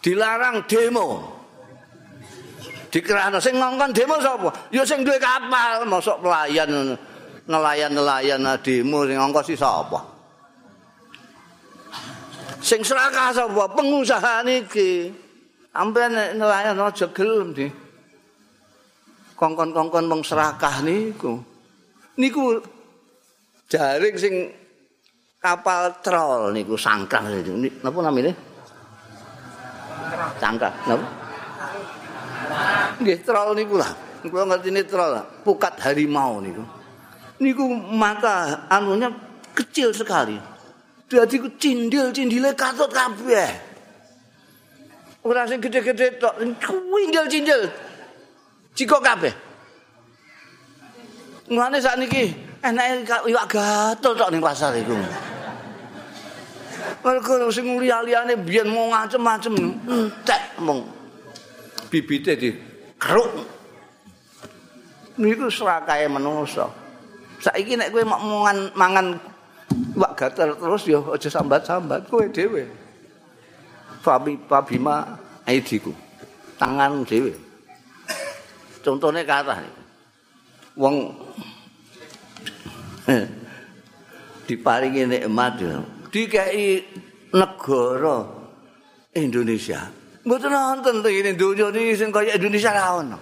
Dilarang 0.00 0.64
demo. 0.64 1.33
Dikerahno 2.94 3.42
sing 3.42 3.58
ngongkon 3.58 3.90
demo 3.90 4.22
sapa? 4.22 4.54
Ya 4.70 4.86
sing 4.86 5.02
duwe 5.02 5.18
kapal 5.18 5.82
mosok 5.82 6.22
pelayan 6.22 6.94
nelayan-nelayan 7.50 8.46
demo 8.62 9.02
sing 9.02 9.18
ngongkon 9.18 9.42
si 9.42 9.58
sapa? 9.58 9.98
Sing 12.62 12.86
serakah 12.86 13.34
sapa? 13.34 13.66
Pengusaha 13.74 14.46
niki. 14.46 15.10
Amben 15.74 16.38
nelayan 16.38 16.78
aja 16.78 17.10
gelem 17.10 17.50
di. 17.50 17.66
Kongkon-kongkon 19.34 20.06
wong 20.06 20.22
serakah 20.22 20.86
niku. 20.86 21.42
Niku 22.14 22.62
jaring 23.66 24.14
sing 24.14 24.34
kapal 25.42 25.98
troll 25.98 26.54
niku 26.54 26.78
sangkang 26.78 27.26
niku 27.26 27.58
napa 27.82 27.98
namine? 28.06 28.30
Sangkang 30.38 30.70
napa 30.86 31.23
Nggih 33.00 33.18
troll 33.26 33.54
niku 33.56 33.76
lah. 33.78 33.90
Kula 34.24 34.44
ngertine 34.48 34.82
troll. 34.88 35.14
Pukat 35.44 35.76
harimau 35.84 36.40
niku. 36.40 36.62
Niku 37.42 37.66
mata 37.74 38.66
anunya 38.70 39.10
kecil 39.52 39.90
sekali. 39.92 40.38
Dadi 41.04 41.36
ku 41.38 41.48
cindil-cindile 41.60 42.56
katut 42.56 42.90
kabeh. 42.90 43.50
Ora 45.24 45.48
sing 45.48 45.60
gede-gede 45.60 46.20
tok, 46.20 46.36
kuwindil-cindil. 46.60 47.68
Cikok 48.74 49.02
kabeh. 49.04 49.34
Mulane 51.52 51.76
sakniki 51.76 52.32
enake 52.64 53.04
iwak 53.28 53.46
gatul 53.52 54.16
tok 54.16 54.32
ning 54.32 54.40
pasar 54.40 54.72
iku. 54.74 54.96
Mergo 57.04 57.52
sing 57.52 57.68
liya-liyane 57.68 58.40
biyen 58.40 58.68
mau 58.72 58.88
ngacem-macem 58.88 59.52
entek 59.84 60.42
mong 60.64 61.03
bibite 61.94 62.34
di 62.34 62.50
keruk. 62.98 63.30
Niku 65.14 65.46
serakae 65.46 66.10
manusa. 66.10 66.66
Saiki 67.38 67.78
nek 67.78 67.94
kowe 67.94 68.02
mangan 68.02 68.58
mangan 68.74 69.08
Wak 69.94 70.12
gatel 70.18 70.54
terus 70.54 70.86
ya 70.86 71.02
aja 71.02 71.30
sambat-sambat 71.30 72.10
kowe 72.10 72.26
dhewe. 72.30 72.66
Fami 74.02 74.38
pabima 74.38 75.18
aidiku. 75.46 75.94
Tangan 76.58 77.06
dhewe. 77.06 77.34
Contone 78.82 79.22
kathah. 79.22 79.62
Wong 80.78 81.14
diparingi 84.46 85.06
nikmat. 85.10 85.62
Dikai 86.10 86.82
negara 87.34 88.18
Indonesia. 89.14 90.03
Mboten 90.24 90.48
nonton 90.48 91.04
to 91.04 91.08
ini 91.12 91.36
dunya 91.36 91.68
iki 91.68 92.00
sing 92.00 92.08
kaya 92.08 92.40
Indonesia 92.40 92.72
ra 92.72 92.96
ono. 92.96 93.18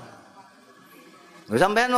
Wis 1.50 1.58
sampeyan 1.58 1.90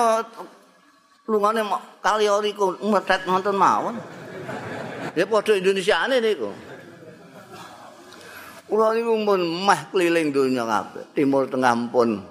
lungane 1.29 1.61
kali 2.01 2.25
ori 2.25 2.57
ku 2.57 2.73
metet 2.89 3.29
nonton 3.29 3.53
mawon. 3.53 4.01
Ya 5.13 5.29
padha 5.29 5.53
Indonesiane 5.61 6.25
niku. 6.25 6.49
Kula 8.65 8.97
niku 8.97 9.13
pun 9.29 9.41
meh 9.45 9.81
keliling 9.93 10.33
donya 10.33 10.65
kabeh. 10.65 11.05
Timur 11.13 11.45
Tengah 11.53 11.77
pun, 11.93 12.25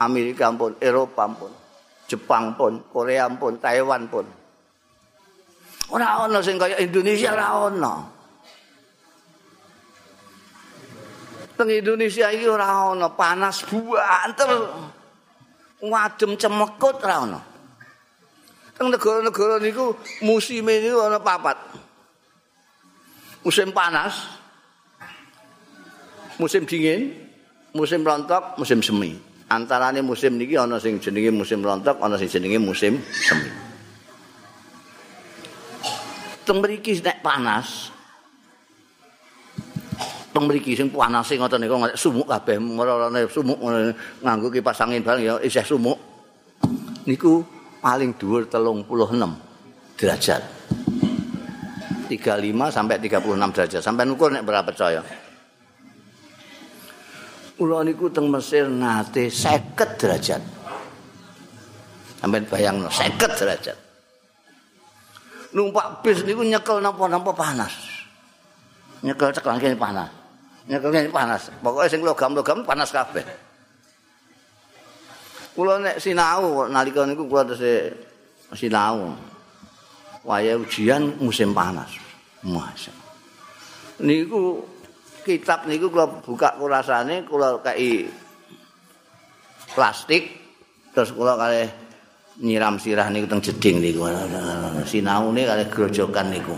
Amerika 0.00 0.48
pun, 0.48 0.72
Eropa 0.80 1.28
pun, 1.28 1.52
Jepang 2.08 2.56
pun, 2.56 2.80
Korea 2.88 3.28
pun, 3.28 3.60
Taiwan 3.60 4.08
pun. 4.08 4.24
Ora 5.92 6.24
ana 6.24 6.40
sing 6.40 6.56
kaya 6.56 6.80
Indonesia 6.80 7.36
ora 7.36 7.68
ana. 7.68 8.13
Teng 11.54 11.70
Indonesia 11.70 12.34
iki 12.34 12.50
ora 12.50 12.66
ana 12.90 13.06
panas 13.14 13.62
buanter. 13.62 14.50
Wadem 15.84 16.34
cemekut 16.34 16.98
ora 17.06 17.16
ana. 17.22 17.40
Teng 18.74 18.90
negara-negara 18.90 19.62
niku 19.62 19.94
musim 20.26 20.66
ini 20.66 20.90
ana 20.90 21.22
papat. 21.22 21.54
Musim 23.44 23.76
panas, 23.76 24.40
musim 26.40 26.64
dingin, 26.64 27.12
musim 27.76 28.00
rontok, 28.00 28.56
musim 28.56 28.80
semi. 28.80 29.20
Antarane 29.52 30.00
musim 30.00 30.40
niki 30.40 30.56
ana 30.56 30.80
sing 30.80 30.96
jenenge 30.96 31.28
musim 31.28 31.60
rontok, 31.60 32.00
ana 32.00 32.16
sing 32.16 32.26
jenenge 32.32 32.56
musim 32.56 32.98
semi. 33.12 33.52
Teng 36.48 36.58
mriki 36.64 36.98
nek 37.04 37.20
panas, 37.20 37.92
teng 40.34 40.50
mriki 40.50 40.74
sing 40.74 40.90
panase 40.90 41.38
ngoten 41.38 41.62
niku 41.62 41.78
sumuk 41.94 42.26
kabeh. 42.26 42.58
Marane 42.58 43.30
sumuk 43.30 43.62
nganggo 44.18 44.50
kipas 44.50 44.82
angin 44.82 45.06
bareng 45.06 45.22
ya 45.22 45.34
isih 45.38 45.62
sumuk. 45.62 45.94
Niku 47.06 47.46
paling 47.78 48.18
dhuwur 48.18 48.50
36 48.50 48.90
derajat. 49.94 50.42
35 52.10 52.50
sampai 52.74 52.98
36 52.98 53.54
derajat. 53.54 53.80
Sampai 53.80 54.10
ukur 54.10 54.34
nek 54.34 54.42
berapa 54.42 54.66
percaya. 54.66 55.06
Kula 57.54 57.86
niku 57.86 58.10
teng 58.10 58.26
Mesir 58.26 58.66
nate 58.66 59.30
50 59.30 60.02
derajat. 60.02 60.42
Sampai 62.18 62.42
bayangno 62.42 62.90
50 62.90 63.38
derajat. 63.38 63.78
Numpak 65.54 66.02
bis 66.02 66.26
niku 66.26 66.42
nyekel 66.42 66.82
napa-napa 66.82 67.30
panas. 67.30 67.70
Nyekel 69.06 69.30
ceklangke 69.30 69.70
panas 69.78 70.23
nyekelnya 70.68 71.10
panas. 71.12 71.52
Pokoknya 71.60 71.88
sing 71.92 72.00
logam-logam 72.00 72.64
panas 72.64 72.88
kabeh. 72.88 73.24
Kula 75.54 75.78
nek 75.78 76.02
sinau 76.02 76.66
nalika 76.66 77.06
niku 77.06 77.30
kula 77.30 77.46
terus 77.46 77.62
sinau. 78.58 79.14
Waya 80.24 80.56
ujian 80.56 81.14
musim 81.20 81.52
panas. 81.54 81.94
Masya. 82.42 82.92
Niku 84.02 84.64
kitab 85.22 85.68
niku 85.70 85.92
kula 85.92 86.10
buka 86.24 86.56
kurasane 86.58 87.22
kula 87.28 87.60
kei 87.62 88.08
plastik 89.76 90.32
terus 90.90 91.14
kula 91.14 91.38
kali 91.38 91.68
nyiram 92.42 92.80
sirah 92.82 93.06
niku 93.12 93.30
teng 93.30 93.44
jeding 93.44 93.78
niku. 93.78 94.10
Sinaune 94.88 95.44
kali 95.46 95.64
grojokan 95.70 96.34
niku. 96.34 96.56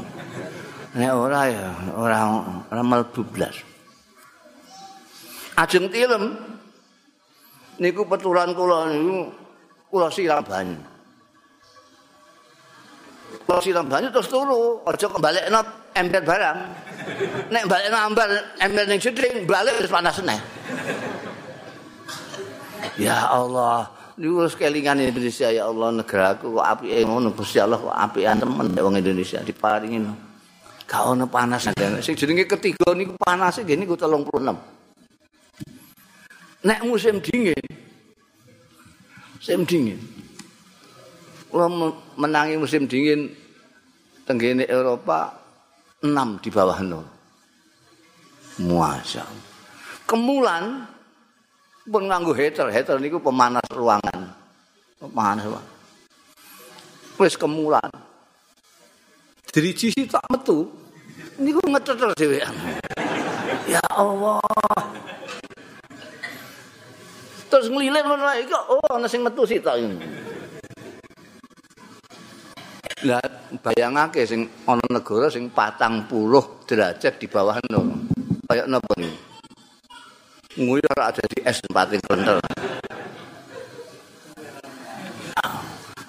Nek 0.97 1.13
ora 1.13 1.41
ya 1.53 1.69
ora 1.93 2.25
ora 2.73 2.81
mlebu 2.81 3.21
blas. 3.29 3.76
Ajeng 5.57 5.89
tilem. 5.91 6.37
Niku 7.77 8.09
peturan 8.09 8.57
kula 8.57 8.89
niku 8.89 9.29
kula 9.93 10.09
siram 10.09 10.41
banyu. 10.41 10.81
Kula 13.45 13.61
siram 13.61 13.85
banyu 13.85 14.09
terus 14.09 14.33
turu 14.33 14.81
aja 14.89 15.07
kembalekno 15.13 15.61
ember 15.93 16.23
barang. 16.25 16.59
Nek 17.53 17.65
balekno 17.69 17.99
ambar 18.01 18.29
ember 18.61 18.85
ning 18.89 18.99
jeding 18.99 19.45
balik 19.45 19.79
wis 19.79 19.93
panas 19.93 20.19
neh 20.25 20.41
ya 22.97 23.29
Allah 23.29 23.89
niku 24.17 24.49
kelingan 24.57 25.01
Indonesia 25.01 25.53
ya 25.53 25.69
Allah 25.69 26.01
negaraku 26.01 26.57
kok 26.57 26.67
apike 26.67 27.05
ngono 27.05 27.29
Gusti 27.37 27.61
Allah 27.61 27.77
kok 27.77 27.93
apian 27.93 28.41
temen 28.41 28.73
wong 28.73 28.97
Indonesia 28.97 29.41
diparingi. 29.45 30.25
Gak 30.87 31.03
ono 31.03 31.27
panas. 31.27 31.67
Sing 32.01 32.15
jenenge 32.15 32.47
ketiga 32.47 32.95
niku 32.95 33.19
panase 33.19 33.67
niku 33.67 33.99
36 33.99 34.76
nek 36.67 36.83
musim 36.83 37.23
dingin. 37.23 37.65
Musim 39.39 39.63
dingin. 39.63 40.01
Kalau 41.47 41.95
menangi 42.19 42.59
musim 42.59 42.91
dingin 42.91 43.31
tenggine 44.27 44.67
Eropa 44.67 45.31
6 46.03 46.43
di 46.43 46.51
bawah 46.51 46.79
nol. 46.83 47.07
Muasa 48.67 49.23
kemulan 50.09 50.89
pun 51.87 52.09
nganggo 52.09 52.33
heater 52.35 52.73
heater 52.75 52.99
niku 52.99 53.23
pemanas 53.23 53.63
ruangan. 53.71 54.35
Pemanas 54.99 55.45
ruangan. 55.47 55.75
Wis 57.17 57.39
kemulan. 57.39 57.91
Driji 59.55 59.95
tak 60.05 60.25
metu 60.29 60.69
niku 61.41 61.61
ngeteter 61.69 62.13
dhewean 62.17 62.53
ya 63.69 63.83
Allah 63.93 64.41
terus 67.47 67.71
ngelilir 67.71 68.03
ngono 68.03 68.27
iki 68.39 68.55
oh 68.55 68.91
ana 68.95 69.07
sing 69.07 69.23
metu 69.23 69.47
sih 69.47 69.63
tok 69.63 69.79
Lah 73.05 73.21
bayangake 73.61 74.25
sing 74.25 74.49
ana 74.65 74.83
negara 74.89 75.29
sing 75.29 75.53
40 75.53 76.09
derajat 76.65 77.15
di 77.21 77.27
bawah 77.29 77.61
nol. 77.69 77.93
Kayak 78.49 78.67
napa 78.73 78.93
nih? 78.97 79.15
Nguyur 80.57 80.97
ada 80.97 81.21
di 81.29 81.45
es 81.45 81.61
tempatin 81.61 82.01
kental. 82.01 82.41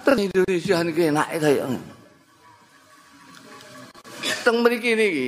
Terus 0.07 0.19
Indonesia 0.23 0.75
niki 0.87 1.11
enak 1.11 1.27
kaya 1.35 1.67
Teng 4.47 4.63
mriki 4.63 4.95
niki 4.95 5.27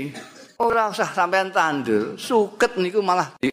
ora 0.64 0.88
usah 0.88 1.12
sampean 1.12 1.52
tandur, 1.52 2.16
suket 2.16 2.80
niku 2.80 3.04
malah 3.04 3.36
di 3.44 3.52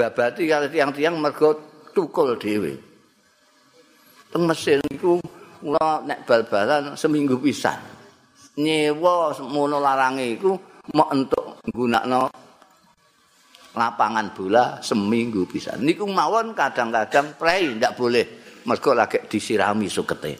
babati 0.00 0.48
kali 0.48 0.72
tiang-tiang 0.72 1.20
mergo 1.20 1.52
tukul 1.92 2.40
dhewe. 2.40 2.72
Teng 4.32 4.48
Mesir 4.48 4.80
niku 4.88 5.20
kula 5.60 6.00
nek 6.08 6.24
bal-balan 6.24 6.96
seminggu 6.96 7.36
pisan. 7.36 7.76
Nyewa 8.56 9.36
semono 9.36 9.76
larange 9.76 10.40
iku 10.40 10.56
mok 10.96 11.08
entuk 11.12 11.44
nggunakno 11.68 12.22
lapangan 13.76 14.32
bola 14.32 14.64
seminggu 14.80 15.44
pisan. 15.44 15.84
Niku 15.84 16.08
mawon 16.08 16.56
kadang-kadang 16.56 17.36
prei 17.36 17.76
ndak 17.76 17.92
boleh 18.00 18.24
mergo 18.64 18.96
lagi 18.96 19.20
disirami 19.28 19.92
sukete. 19.92 20.32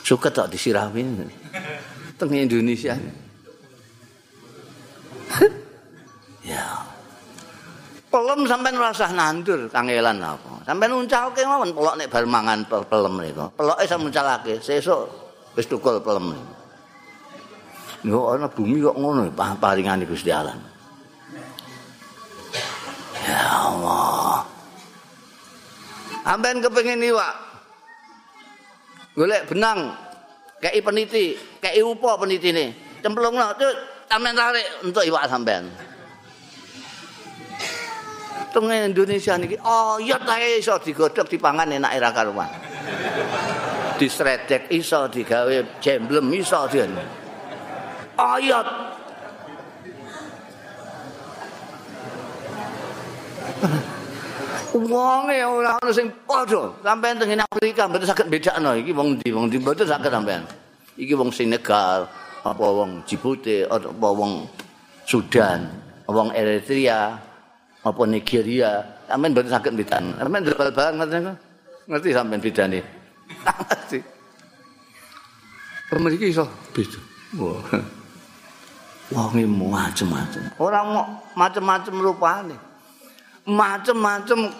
Suket 0.00 0.32
kok 0.32 0.48
disirami. 0.48 1.04
Teng 2.16 2.32
Indonesia. 2.32 2.96
Pelem 8.18 8.50
sampean 8.50 8.74
rasah 8.74 9.14
nandur 9.14 9.70
kangelan 9.70 10.18
apa? 10.18 10.66
Sampean 10.66 10.90
uncalke 10.98 11.46
mawon 11.46 11.70
pelok 11.70 11.94
nek 11.94 12.10
bar 12.10 12.26
mangan 12.26 12.66
pelem 12.66 13.14
niku. 13.22 13.46
Peloke 13.54 13.86
sampe 13.86 14.10
uncalake 14.10 14.58
sesuk 14.58 15.06
wis 15.54 15.70
tukul 15.70 16.02
pelem 16.02 16.34
niku. 16.34 18.26
Ana 18.34 18.50
bumi 18.50 18.82
kok 18.82 18.98
ngono 18.98 19.30
paringane 19.34 20.02
Gusti 20.02 20.34
Allah 20.34 20.58
ya 23.22 23.46
Allah. 23.70 24.42
Sampean 26.26 26.58
kepengin 26.58 27.06
iwak 27.06 27.34
golek 29.14 29.46
benang 29.46 29.94
kei 30.58 30.82
peniti 30.82 31.38
kei 31.62 31.78
upo 31.86 32.18
penitine? 32.18 32.74
Cemplungno 32.98 33.54
tuh 33.54 33.70
sampean 34.10 34.34
tarik 34.34 34.66
untuk 34.82 35.06
iwak 35.06 35.30
sampean 35.30 35.70
teng 38.58 38.74
Indonesia 38.74 39.38
niki 39.38 39.54
oh 39.62 40.02
ya 40.02 40.18
ta 40.18 40.34
iso 40.42 40.74
digodhog 40.82 41.30
dipangan 41.30 41.70
enak 41.70 41.94
era 41.94 42.10
karuan 42.10 42.50
disredek 44.02 44.66
iso 44.74 45.06
digawe 45.06 45.78
jemblem 45.78 46.26
iso 46.34 46.66
den 46.66 46.90
ayat 48.18 48.66
Wonge 54.78 55.42
ora 55.42 55.74
ono 55.82 55.90
sing 55.90 56.06
padha. 56.22 56.70
Sampeyan 56.84 57.18
teng 57.18 57.34
Afrika 57.40 57.88
mboten 57.90 58.06
saged 58.06 58.28
bedakno 58.30 58.78
iki 58.78 58.92
wong 58.94 59.18
ndi 59.18 59.34
wong 59.34 59.50
ndi 59.50 59.58
mboten 59.58 59.88
saged 59.88 60.12
sampeyan. 60.12 60.44
Iki 60.94 61.14
wong 61.18 61.34
Senegal, 61.34 62.06
apa 62.46 62.62
wong 62.62 63.02
Djibouti, 63.02 63.66
apa 63.66 64.08
wong 64.12 64.46
Sudan, 65.08 65.66
wong 66.06 66.30
Eritrea, 66.30 67.16
apa 67.84 68.02
Nigeria. 68.06 68.82
Sampeyan 69.06 69.32
mboten 69.34 69.50
saged 69.50 69.74
bedakno. 69.78 70.12
Sampeyan 70.18 70.42
ndel 70.44 70.70
barang 70.74 70.94
ngerti 70.98 71.16
ngerti 71.88 72.08
sampeyan 72.14 72.42
bedane. 72.42 72.80
Ngerti. 73.68 73.98
Pemeriki 75.88 76.32
iso 76.32 76.44
beda. 76.72 77.00
Wah. 77.40 77.64
Wonge 79.08 79.44
macem-macem. 79.48 80.60
Ora 80.60 80.84
macem-macem 81.32 81.94
rupane. 81.96 82.68
macem-macem 83.48 84.52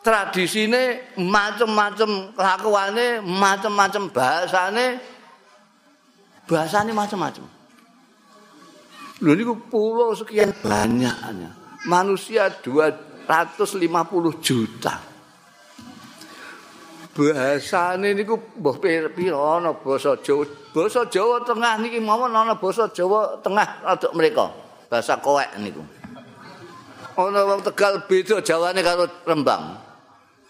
tradisine, 0.00 1.12
macem-macem 1.20 2.32
kelakuane, 2.32 3.20
macem-macem 3.20 4.08
bahasane. 4.08 4.96
Bahasane 6.48 6.90
macem-macem. 6.96 7.44
Lho 9.20 9.32
niku 9.36 9.52
pulau 9.68 10.16
sekian 10.16 10.56
banyaknya. 10.64 11.59
Manusia 11.88 12.52
250 12.52 13.28
juta. 14.44 14.94
Bahasane 17.10 18.14
niku 18.14 18.38
mbah 18.60 18.76
pira 18.80 19.08
ana 19.36 19.72
basa 19.76 20.16
Jawa. 20.20 20.46
Basa 20.70 21.02
Jawa 21.10 21.42
Tengah 21.42 21.76
niki 21.82 21.98
mawon 21.98 22.32
ana 22.32 22.54
basa 22.56 22.86
Jawa 22.92 23.40
Tengah 23.44 23.84
untuk 23.84 24.12
mereka. 24.14 24.48
Bahasa 24.88 25.18
Koek 25.20 25.50
niku. 25.60 25.82
ana 27.18 27.44
wong 27.44 27.60
Tegal 27.66 28.06
beda 28.08 28.40
Jawane 28.40 28.80
karo 28.80 29.04
Rembang. 29.26 29.76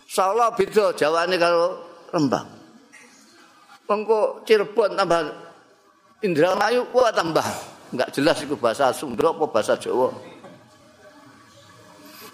Solo 0.07 0.47
beda 0.55 0.95
Jawane 0.95 1.35
karo 1.40 1.81
Rembang. 2.14 2.47
Mengko 3.90 4.47
Cirebon 4.47 4.95
tambah 4.95 5.27
Indramayu 6.23 6.87
kok 6.93 7.11
tambah 7.16 7.47
enggak 7.90 8.12
jelas 8.14 8.38
iku 8.45 8.55
bahasa 8.55 8.93
Sunda 8.95 9.35
apa 9.35 9.45
bahasa 9.51 9.75
Jawa. 9.75 10.12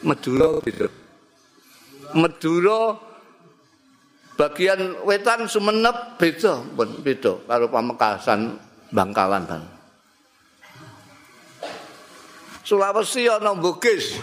Madura 0.07 0.63
beda. 0.63 0.87
Madura 2.15 2.95
bagian 4.39 5.03
wetan 5.03 5.51
Sumenep 5.51 6.15
beda, 6.15 6.63
beda 7.03 7.43
karo 7.51 7.67
Pamekasan 7.67 8.55
Bangkalan 8.95 9.43
Bang. 9.51 9.65
Sulawesi 12.63 13.27
ana 13.27 13.55
Bugis. 13.59 14.19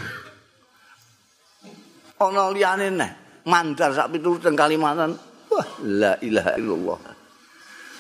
Ana 2.20 2.48
liyane 2.52 2.88
neh. 2.92 3.12
Mandar 3.44 3.92
sak 3.92 4.12
pituruten 4.16 4.56
Kalimantan. 4.56 5.20
Wah, 5.52 5.68
la 5.84 6.16
ilaha 6.24 6.52
illallah. 6.56 7.00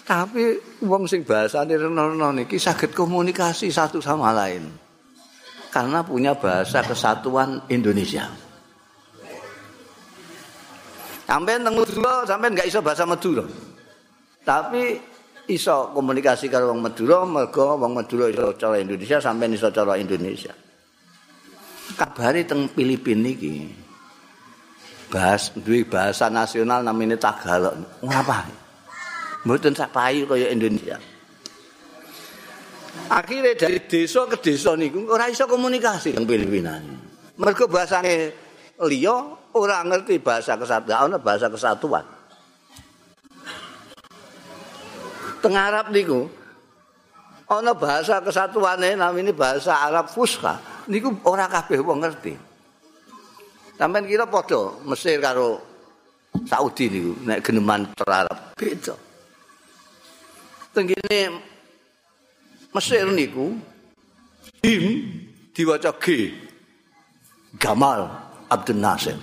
Tapi 0.04 0.44
wong 0.84 1.08
sing 1.08 1.24
bahasane 1.24 1.80
rena-rena 1.80 2.36
niki 2.36 2.60
saged 2.60 2.92
komunikasi 2.92 3.72
satu 3.72 4.04
sama 4.04 4.36
lain. 4.36 4.68
Karena 5.74 6.06
punya 6.06 6.38
bahasa 6.38 6.86
kesatuan 6.86 7.58
Indonesia. 7.74 8.30
Sampai 11.26 11.58
teng 11.58 11.74
Madura, 11.74 12.22
sampai 12.30 12.48
enggak 12.54 12.70
iso 12.70 12.80
bahasa 12.86 13.10
Madura. 13.10 13.42
Tapi 14.46 15.02
iso 15.50 15.90
komunikasi 15.98 16.46
karo 16.46 16.70
wong 16.70 16.86
Madura 16.86 17.26
mergo 17.26 17.74
wong 17.74 17.98
Madura 17.98 18.30
iso 18.30 18.54
cara 18.54 18.78
Indonesia 18.78 19.18
sampai 19.18 19.50
iso 19.50 19.74
cara 19.74 19.98
Indonesia. 19.98 20.54
Kabare 21.98 22.46
teng 22.46 22.70
Filipina 22.70 23.34
iki. 23.34 23.66
Bahas 25.10 25.50
duwe 25.58 25.90
bahasa 25.90 26.30
nasional 26.30 26.86
namanya 26.86 27.18
Tagalog. 27.18 27.82
Ngapa? 28.06 28.46
Mboten 29.42 29.74
sak 29.74 29.90
payu 29.90 30.30
kaya 30.30 30.54
Indonesia. 30.54 31.02
Akhirnya 33.12 33.52
dari 33.56 33.80
desa 33.84 34.24
ke 34.28 34.38
desa 34.40 34.78
niku 34.80 35.12
ora 35.12 35.28
iso 35.28 35.44
komunikasi 35.48 36.16
teng 36.16 36.28
Filipina. 36.28 36.80
Mergo 37.40 37.68
bahasane 37.68 38.32
liya 38.88 39.16
ora 39.54 39.84
ngerti 39.84 40.22
bahasa 40.24 40.56
kesatuan, 40.56 41.18
bahasa 41.20 41.48
kesatuan. 41.52 42.06
teng 45.44 45.60
Arab 45.60 45.92
niku 45.92 46.32
ana 47.52 47.76
bahasa 47.76 48.24
kesatuane 48.24 48.96
namine 48.96 49.36
bahasa 49.36 49.76
Arab 49.84 50.08
Fusha 50.08 50.56
niku 50.88 51.12
ora 51.28 51.52
kabeh 51.52 51.84
wong 51.84 52.00
ngerti. 52.00 52.34
Sampeyan 53.76 54.08
kira 54.08 54.24
padha 54.24 54.72
Mesir 54.88 55.20
karo 55.20 55.60
Saudi 56.48 56.88
niku 56.88 57.12
nek 57.28 57.44
geneman 57.44 57.92
Arab 58.08 58.56
beda. 58.56 58.96
Tenggene 60.72 61.20
Mesir 62.74 63.06
niku 63.14 63.54
Im 64.66 64.86
diwaca 65.54 65.94
G. 66.02 66.34
Gamal 67.60 68.10
Abdul 68.50 68.80
Nasir. 68.82 69.18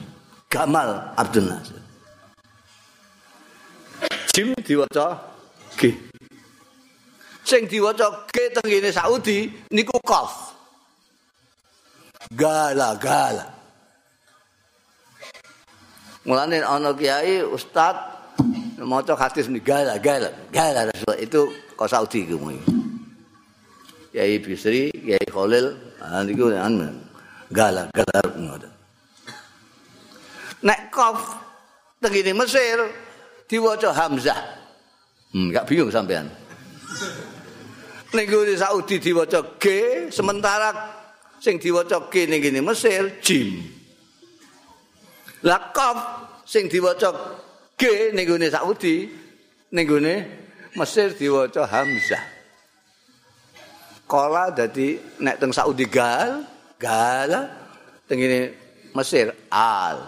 Gamal 0.46 1.14
Abdul 1.18 1.48
Nasir. 1.50 1.80
Jim 4.30 4.54
diwaca 4.62 5.18
G. 5.74 6.10
sing 7.50 7.66
diwaca 7.66 8.30
ke 8.30 8.54
tengene 8.54 8.94
Saudi 8.94 9.50
niku 9.74 9.98
qaf. 10.06 10.54
Gala 12.38 12.94
gala. 12.94 13.50
Mulane 16.22 16.62
ana 16.62 16.94
kiai 16.94 17.42
ustaz 17.42 17.96
maca 18.78 19.18
hadis 19.18 19.50
ni 19.50 19.58
gala 19.58 19.98
gala 19.98 20.30
gala 20.54 20.86
itu 21.18 21.50
kok 21.74 21.90
Saudi 21.90 22.28
ku 22.30 22.38
Kiai 24.10 24.42
Bisri, 24.42 24.90
Kiai 24.90 25.26
Khalil, 25.30 25.66
ah 26.02 26.22
niku 26.26 26.50
gala 27.50 27.82
gala 27.94 28.20
ngoten. 28.34 28.72
Nek 30.62 30.90
qaf 30.90 31.18
tengene 32.02 32.34
Mesir 32.34 32.78
diwaca 33.46 33.90
Hamzah. 33.94 34.38
Hmm, 35.30 35.54
gak 35.54 35.66
bingung 35.70 35.94
sampean. 35.94 36.26
ning 38.10 38.26
gone 38.26 38.54
Saudi 38.58 38.98
diwaca 38.98 39.54
G 39.62 39.66
sementara 40.10 40.74
sing 41.38 41.62
diwaca 41.62 42.10
G 42.10 42.26
ning 42.26 42.42
ngene 42.42 42.60
Mesir 42.66 43.22
jim 43.22 43.62
lah 45.46 45.70
qaf 45.70 45.98
sing 46.42 46.66
diwaca 46.66 47.14
G 47.78 48.10
ning 48.10 48.26
Saudi 48.50 49.06
ning 49.70 49.86
Mesir 50.74 51.14
diwaca 51.14 51.70
Hamzah 51.70 52.39
kala 54.10 54.50
dadi 54.50 54.98
nek 55.22 55.38
teng 55.38 55.54
Saudi 55.54 55.86
gal 55.86 56.42
gal 56.82 57.30
teng 58.10 58.18
ngene 58.18 58.40
Mesir 58.90 59.30
al 59.54 60.02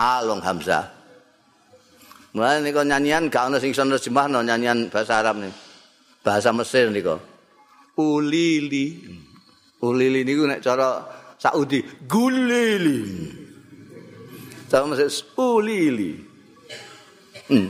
al 0.00 0.22
wong 0.24 0.40
Hamzah 0.40 1.02
Mulane 2.32 2.64
nek 2.64 2.80
nyanyian 2.88 3.28
gak 3.28 3.52
ono 3.52 3.60
sing 3.60 3.76
iso 3.76 3.84
nyanyian 3.84 4.88
bahasa 4.88 5.20
Arab 5.20 5.36
nih. 5.36 5.52
bahasa 6.24 6.48
Mesir 6.54 6.88
niku. 6.88 7.20
Ulili. 8.00 9.04
Ulili 9.84 10.24
niku 10.24 10.48
nek 10.48 10.64
cara 10.64 11.04
Saudi 11.36 11.84
gulili. 12.08 13.04
Cara 14.64 14.88
Mesir 14.88 15.12
ulili. 15.36 16.16
Hmm. 17.52 17.68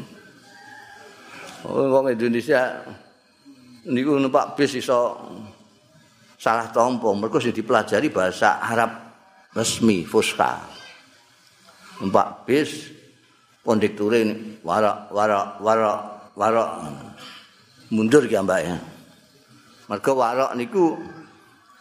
Oh, 1.67 1.91
wong 1.91 2.15
Indonesia 2.15 2.87
niku 3.89 4.15
numpak 4.19 4.55
bis 4.55 4.79
iso 4.79 5.19
salah 6.39 6.71
tompo 6.71 7.11
mergo 7.15 7.43
sing 7.43 7.51
dipelajari 7.51 8.11
bahasa 8.15 8.63
Arab 8.63 8.91
resmi 9.55 10.07
Fusha. 10.07 10.63
Numpak 11.99 12.47
bis 12.47 12.91
kondekture 13.63 14.23
warak 14.63 15.11
warak 15.11 15.59
warak 15.63 15.99
warak 16.39 16.71
mundur 17.91 18.27
ki 18.27 18.39
mbak 18.43 18.61
ya. 18.63 18.77
Mergo 19.91 20.13
warok 20.15 20.51
niku 20.55 20.95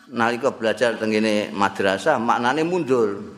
nalika 0.10 0.50
belajar 0.54 0.98
teng 0.98 1.14
kene 1.14 1.54
madrasah 1.54 2.18
maknane 2.18 2.66
mundur. 2.66 3.38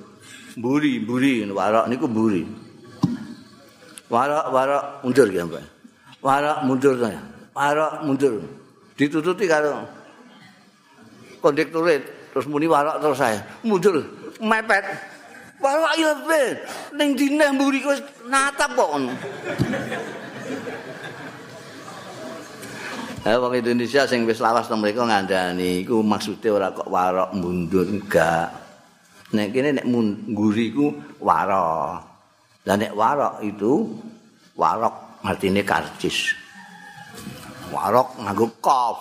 Mburi, 0.53 1.01
mburi 1.01 1.49
warok 1.49 1.89
niku 1.91 2.05
mburi. 2.07 2.43
Warok 4.07 4.45
warok 4.55 4.83
mundur 5.03 5.27
ki 5.27 5.39
mbak. 5.43 5.65
Warok 6.23 6.57
mundur 6.63 6.95
saya. 6.95 7.32
Warok 7.53 7.93
mundur. 8.05 8.41
Ditututi 8.97 9.45
karo 9.45 9.85
kondektur 11.41 11.85
terus 12.33 12.49
muni 12.49 12.65
warok 12.65 12.97
terus 12.97 13.17
saya. 13.21 13.39
Mundur 13.61 14.01
mepet. 14.41 14.85
Warok 15.61 15.89
ayo 15.95 16.09
ning 16.97 17.13
dineh 17.13 17.49
mburi 17.53 17.79
natap 18.27 18.73
kok 18.75 18.89
Eh 23.23 23.39
wong 23.39 23.55
Indonesia 23.55 24.03
sing 24.03 24.27
wis 24.27 24.43
lawas 24.43 24.67
nang 24.67 24.83
mriko 24.83 25.07
ngandani 25.07 25.87
iku 25.87 26.03
maksude 26.03 26.51
ora 26.51 26.75
kok 26.75 26.91
warok 26.91 27.31
mundur 27.31 27.87
enggak. 27.87 28.51
Nek 29.31 29.47
kene 29.55 29.79
nek 29.79 29.87
ngguri 29.87 30.75
iku 30.75 30.91
warok. 31.23 32.03
Lah 32.67 32.75
nek 32.75 32.91
warok 32.91 33.39
itu 33.39 33.95
warok 34.59 35.23
artine 35.23 35.63
karcis. 35.63 36.42
Warok 37.73 38.21
nganggo 38.21 38.47
kof. 38.61 38.99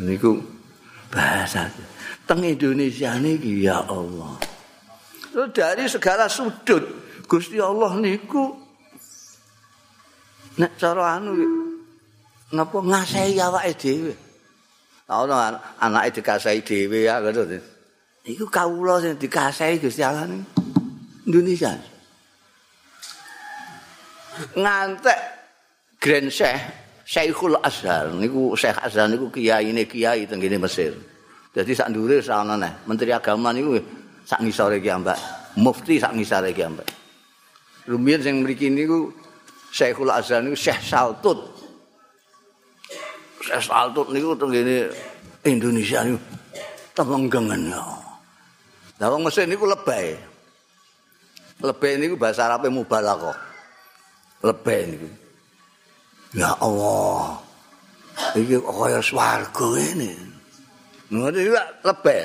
Niku 0.00 0.40
bahasa. 1.12 1.68
Teng 2.24 2.40
Indonesia 2.40 3.20
niki 3.20 3.68
ya 3.68 3.84
Allah. 3.84 4.40
Dari 5.52 5.84
segala 5.84 6.24
sudut 6.32 6.80
Gusti 7.28 7.60
Allah 7.60 7.92
niku 8.00 8.56
nek 10.56 10.72
cara 10.80 11.20
anu 11.20 11.36
napa 12.56 12.78
ngasahi 12.80 13.36
awake 13.44 13.76
dhewe. 13.76 14.14
Ana 15.04 15.60
anake 15.84 16.24
dikasahi 16.24 16.64
dhewe 16.64 17.04
ya 17.04 17.20
ngono 17.20 17.44
iku 18.24 18.48
kawula 18.48 19.04
sing 19.04 19.20
dikasahi 19.20 19.84
Gusti 19.84 20.00
Allah 20.00 20.24
ning 20.24 20.48
Indonesia 21.28 21.76
ngantek 24.56 25.18
Grand 26.00 26.28
Syekh 26.28 26.60
Syekhul 27.04 27.56
Azhar 27.60 28.12
niku 28.14 28.56
Syekh 28.56 28.78
Azhar 28.80 29.08
niku 29.08 29.28
kiai 29.28 29.70
ini 29.70 29.84
kiai 29.84 30.24
teng 30.24 30.40
Mesir 30.40 30.94
jadi 31.54 31.70
sak 31.70 31.92
ndure 31.94 32.18
sana 32.22 32.58
neh 32.58 32.72
menteri 32.88 33.14
agama 33.14 33.54
niku 33.54 33.78
sak 34.24 34.40
ngisore 34.42 34.80
ki 34.80 34.90
ambak 34.90 35.18
mufti 35.60 36.00
sak 36.00 36.16
ngisore 36.16 36.50
ki 36.50 36.62
ambak 36.64 36.88
rumiyin 37.88 38.20
sing 38.24 38.34
mriki 38.40 38.72
niku 38.72 39.12
Syekhul 39.74 40.10
Azhar 40.10 40.38
niku 40.38 40.54
Syekh 40.54 40.80
Saltut. 40.86 41.38
Syekh 43.42 43.62
Saltut 43.66 44.08
niku 44.14 44.38
teng 44.38 44.54
Indonesia 45.44 46.06
niku 46.06 46.18
temenggengen 46.94 47.74
ya. 47.74 47.82
Lah 49.02 49.10
wong 49.10 49.26
Mesir 49.26 49.50
niku 49.50 49.66
lebay. 49.66 50.14
Lebay 51.58 51.98
niku 51.98 52.14
bahasa 52.14 52.46
Arabe 52.46 52.70
mubalaghah. 52.70 53.34
Lebay 54.44 54.80
niku. 54.92 55.08
Ya 56.36 56.52
Allah. 56.60 57.40
Iki 58.36 58.60
kaya 58.60 59.00
swarga 59.00 59.68
ini. 59.80 60.12
Ngono 61.08 61.32
iki 61.32 61.50
lebay. 61.80 62.22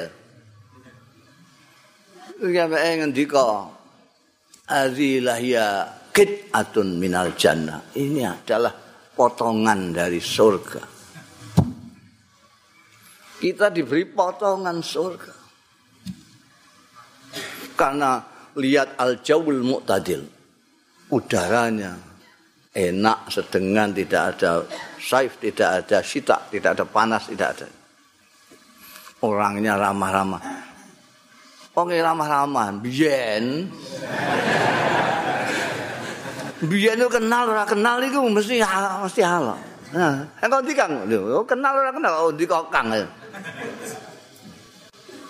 Iki 2.44 2.58
ambek 2.60 2.84
ngendika 3.00 3.72
Azilahya 4.70 5.98
atun 6.52 7.00
minal 7.00 7.32
jannah. 7.40 7.80
Ini 7.96 8.28
adalah 8.28 8.76
potongan 9.16 9.96
dari 9.96 10.20
surga. 10.20 10.84
Kita 13.40 13.72
diberi 13.72 14.04
potongan 14.04 14.84
surga. 14.84 15.34
Karena 17.80 18.20
lihat 18.60 19.00
al-jawul 19.00 19.64
mu'tadil. 19.64 20.28
Udaranya 21.10 22.09
enak, 22.74 23.30
sedengan, 23.34 23.90
tidak 23.94 24.36
ada 24.36 24.62
saif, 25.02 25.42
tidak 25.42 25.86
ada 25.86 25.98
sita, 26.06 26.38
tidak 26.54 26.78
ada 26.78 26.86
panas, 26.86 27.26
tidak 27.30 27.58
ada. 27.58 27.68
Orangnya 29.26 29.76
ramah-ramah. 29.76 30.42
Orangnya 31.76 32.14
ramah-ramah. 32.14 32.68
Bien. 32.80 33.68
biyen 36.60 37.00
kenal 37.08 37.48
ora 37.48 37.64
kenal 37.64 38.04
iku 38.04 38.20
mesti 38.28 38.60
mesti 39.00 39.22
halo. 39.24 39.56
Nah, 39.96 40.28
engko 40.44 40.60
ndi 40.60 40.76
Kang? 40.76 41.08
Lho, 41.08 41.42
kenal 41.48 41.72
ora 41.72 41.92
kenal 41.96 42.14
oh 42.20 42.30
ndi 42.36 42.44
kok 42.44 42.68
Kang. 42.68 42.92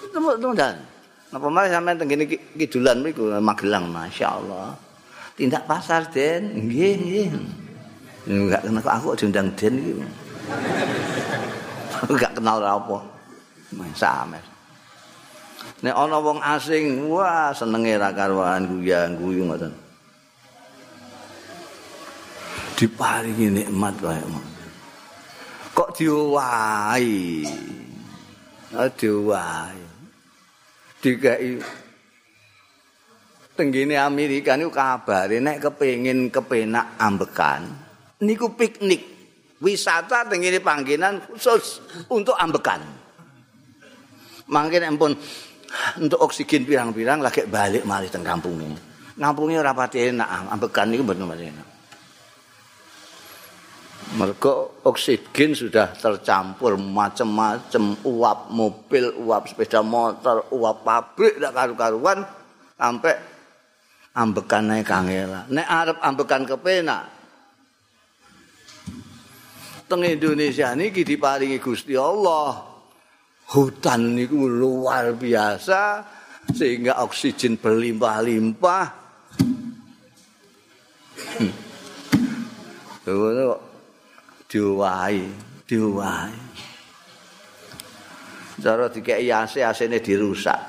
Temu 0.10 0.34
temu 0.42 0.54
dan. 0.58 0.76
Napa 1.30 1.46
malah 1.46 1.70
sampean 1.70 2.02
teng 2.02 2.10
kidulan 2.58 3.06
mriku 3.06 3.30
Magelang 3.38 3.86
masyaallah. 3.94 4.89
Tindak 5.40 5.64
pasar 5.64 6.04
Den. 6.12 6.68
Nggih, 6.68 6.94
nggih. 7.00 7.30
Enggak 8.28 8.68
kenal 8.68 8.84
kok 8.84 8.96
aku 9.00 9.08
diundang 9.16 9.48
Den 9.56 9.74
iki. 9.80 9.94
Enggak 12.12 12.32
kenal 12.36 12.60
apa. 12.60 13.00
Sampe. 13.96 14.40
Nek 15.80 15.96
ana 15.96 16.20
wong 16.20 16.44
asing, 16.44 17.08
wah 17.08 17.56
senenge 17.56 17.96
ra 17.96 18.12
karuan 18.12 18.68
guyu-guyu 18.68 19.48
ngoten. 19.48 19.72
diparingi 22.80 23.52
nikmat 23.52 23.92
kaya 24.00 24.24
kok 25.76 25.92
diwahi 26.00 27.44
diwahi 28.72 29.84
dikai 31.04 31.60
tenggine 33.60 34.00
Amerika 34.00 34.56
niku 34.56 34.72
kabare 34.72 35.44
nek 35.44 35.60
kepengin 35.60 36.32
kepenak 36.32 36.96
ambekan 36.96 37.68
niku 38.24 38.56
piknik. 38.56 39.20
Wisata 39.60 40.24
tenggine 40.24 40.64
panggenan 40.64 41.20
khusus 41.28 41.84
untuk 42.08 42.32
ambekan. 42.40 42.80
Mangke 44.48 44.80
nek 44.80 44.96
untuk 46.00 46.20
oksigen 46.24 46.64
pirang-pirang 46.64 47.20
lagi 47.20 47.44
balik 47.44 47.84
malih 47.84 48.08
teng 48.08 48.24
kampung 48.24 48.56
ini 48.56 48.80
kampungnya 49.20 49.60
rapati 49.60 50.16
enak 50.16 50.48
ambekan 50.56 50.88
niku 50.88 51.04
mboten 51.04 51.28
enak. 51.28 51.68
Mergo 54.10 54.82
oksigen 54.88 55.54
sudah 55.54 55.94
tercampur 55.94 56.80
macam-macam 56.82 57.84
uap 58.10 58.40
mobil, 58.50 59.14
uap 59.22 59.46
sepeda 59.46 59.86
motor, 59.86 60.50
uap 60.50 60.82
pabrik 60.82 61.38
tak 61.38 61.54
karu-karuan 61.54 62.26
sampai 62.74 63.14
ambekan 64.20 64.68
naik 64.68 64.84
kangela. 64.84 65.48
Nek 65.48 65.68
arep 65.68 65.98
ambekan 66.04 66.44
kepenak. 66.44 67.08
Teng 69.88 70.04
Indonesia 70.06 70.76
niki 70.76 71.08
diparingi 71.08 71.58
Gusti 71.58 71.96
Allah. 71.96 72.68
Hutan 73.50 74.14
niku 74.14 74.46
luar 74.46 75.18
biasa 75.18 76.06
sehingga 76.54 77.02
oksigen 77.02 77.58
berlimpah-limpah. 77.58 78.86
Hmm. 81.40 81.54
diwahi, 84.50 85.26
diwahi. 85.66 86.38
Cara 88.60 88.86
dikeki 88.92 89.32
AC, 89.34 89.66
AC-ne 89.66 89.98
dirusak. 89.98 90.62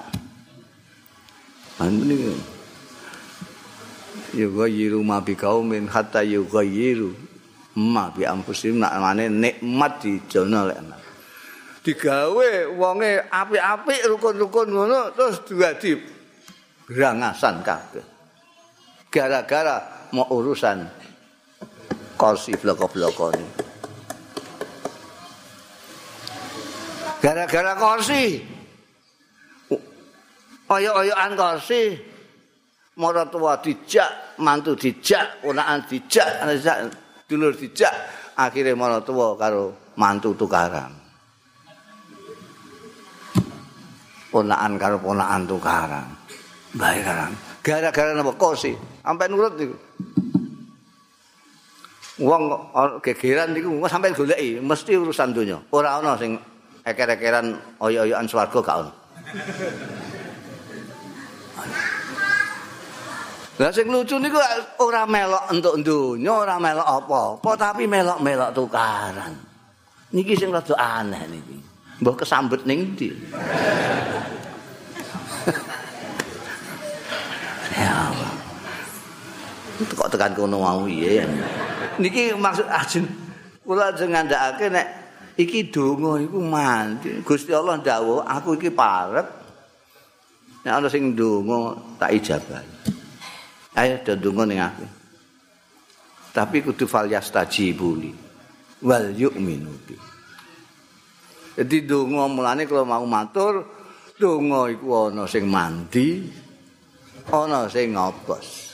Ani 1.80 2.12
Yuga 2.12 2.59
yiru 4.34 5.00
ma 5.02 5.18
bi 5.20 5.34
kaumin 5.34 5.90
hatta 5.90 6.22
yuga 6.22 6.62
yiru 6.62 7.14
ma 7.78 8.10
bi 8.10 8.26
ampusim 8.26 8.78
nak 8.78 8.94
mane 8.98 9.30
nikmat 9.30 10.02
di 10.02 10.20
jono 10.30 10.66
lek 10.66 10.78
digawe 11.80 12.76
wonge 12.76 13.24
apik-apik 13.32 14.04
rukun-rukun 14.04 14.68
ngono 14.68 15.00
terus 15.16 15.40
duadi 15.48 15.96
berangasan 16.84 17.64
kabeh. 17.64 18.04
Gara-gara 19.10 20.06
mau 20.14 20.28
urusan 20.30 20.86
kursi 22.14 22.54
bloko-bloko 22.54 23.26
ini 23.34 23.48
gara-gara 27.20 27.74
kursi. 27.76 28.38
Oyo-oyoan 30.70 31.34
kursi 31.34 31.98
mara 32.98 33.22
tua 33.28 33.60
dijak 33.62 34.40
mantu 34.42 34.74
dijak 34.74 35.44
ponakan 35.44 35.86
dijak 35.86 36.26
dulur 37.30 37.54
dijak 37.54 37.92
akhirnya 38.34 38.74
mara 38.74 38.98
tua 39.04 39.36
karo 39.38 39.92
mantu 39.94 40.34
tukaran. 40.34 40.90
Ponakan 44.30 44.72
karo 44.78 44.96
ponakan 44.98 45.42
tukaran. 45.46 46.08
Baik 46.70 47.02
kan 47.02 47.34
gara-gara 47.60 48.14
napa? 48.14 48.32
Kursi. 48.38 48.72
Sampai 49.04 49.28
nurut 49.28 49.54
niku. 49.58 49.76
Wong 52.20 52.42
gegeran 53.00 53.56
niku 53.56 53.80
sampai 53.88 54.12
goleki 54.12 54.60
mesti 54.60 54.92
urusan 54.96 55.32
donya. 55.32 55.58
Ora 55.72 55.98
ana 55.98 56.16
sing 56.16 56.36
eker-ekeran 56.84 57.56
oyo-oyoan 57.80 58.28
swarga 58.28 58.58
gak 58.60 58.76
ono. 58.86 58.92
Lah 63.60 63.68
sing 63.68 63.92
lucu 63.92 64.16
niku 64.16 64.40
ora 64.80 65.04
melok 65.04 65.52
entuk 65.52 65.84
donya, 65.84 66.32
ora 66.32 66.56
melok 66.56 66.88
apa-apa, 66.88 67.50
tapi 67.60 67.84
melok-melok 67.84 68.56
tukaran. 68.56 69.36
Niki 70.16 70.32
sing 70.32 70.48
rada 70.48 70.72
aneh 70.80 71.28
niki. 71.28 71.60
Mbah 72.00 72.16
kesambet 72.16 72.64
ning 72.64 72.96
ndi? 72.96 73.12
ya 77.76 77.92
Allah. 78.08 78.32
Kok 79.92 80.08
tekan 80.08 80.32
kono 80.32 80.64
mau 80.64 80.88
piye? 80.88 81.28
niki 82.00 82.32
maksud 82.32 82.64
ajeng 82.64 83.06
kula 83.60 83.92
ajeng 83.92 84.16
ngandhakake 84.16 84.72
nek 84.72 84.86
iki 85.36 85.68
donga 85.68 86.16
iku 86.24 86.40
mandi 86.40 87.20
Gusti 87.20 87.52
Allah 87.52 87.76
ndawuh 87.76 88.24
aku 88.24 88.56
iki 88.56 88.72
parek 88.72 89.28
nek 90.64 90.72
ana 90.72 90.88
sing 90.88 91.12
donga 91.12 91.76
tak 92.00 92.16
ijabah 92.16 92.64
ayo 93.78 93.94
do 94.02 94.12
donga 94.18 94.44
ning 94.46 94.58
aku. 94.58 94.86
Tapi 96.30 96.62
kudu 96.62 96.86
fal 96.86 97.10
yastajibuli 97.10 98.14
wal 98.86 99.10
yu'minu 99.14 99.72
bi. 99.82 99.96
Jadi 101.58 101.76
donga 101.84 102.30
mulane 102.30 102.64
kalau 102.64 102.86
mau 102.86 103.04
matur 103.04 103.66
donga 104.14 104.70
iku 104.70 105.10
ana 105.10 105.26
sing 105.26 105.50
mandi 105.50 106.30
ana 107.30 107.66
sing 107.66 107.94
ngobos. 107.94 108.70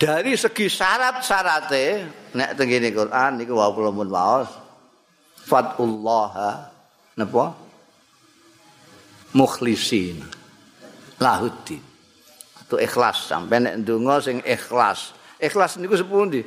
Dari 0.00 0.32
segi 0.32 0.64
syarat-syarate 0.68 1.84
nek 2.32 2.56
teng 2.56 2.68
ngene 2.72 2.88
Quran 2.88 3.30
niku 3.36 3.52
wa 3.52 3.68
kula 3.68 3.92
mun 3.92 4.08
waos. 4.08 4.48
Fatullah 5.44 6.68
napa? 7.16 7.44
Mukhlisin 9.30 10.20
lahuddin 11.20 11.89
itu 12.70 12.78
ikhlas 12.78 13.26
sampai 13.26 13.58
nek 13.58 13.82
ndonga 13.82 14.22
sing 14.22 14.38
ikhlas 14.46 15.10
ikhlas 15.42 15.82
niku 15.82 15.98
sepundi 15.98 16.46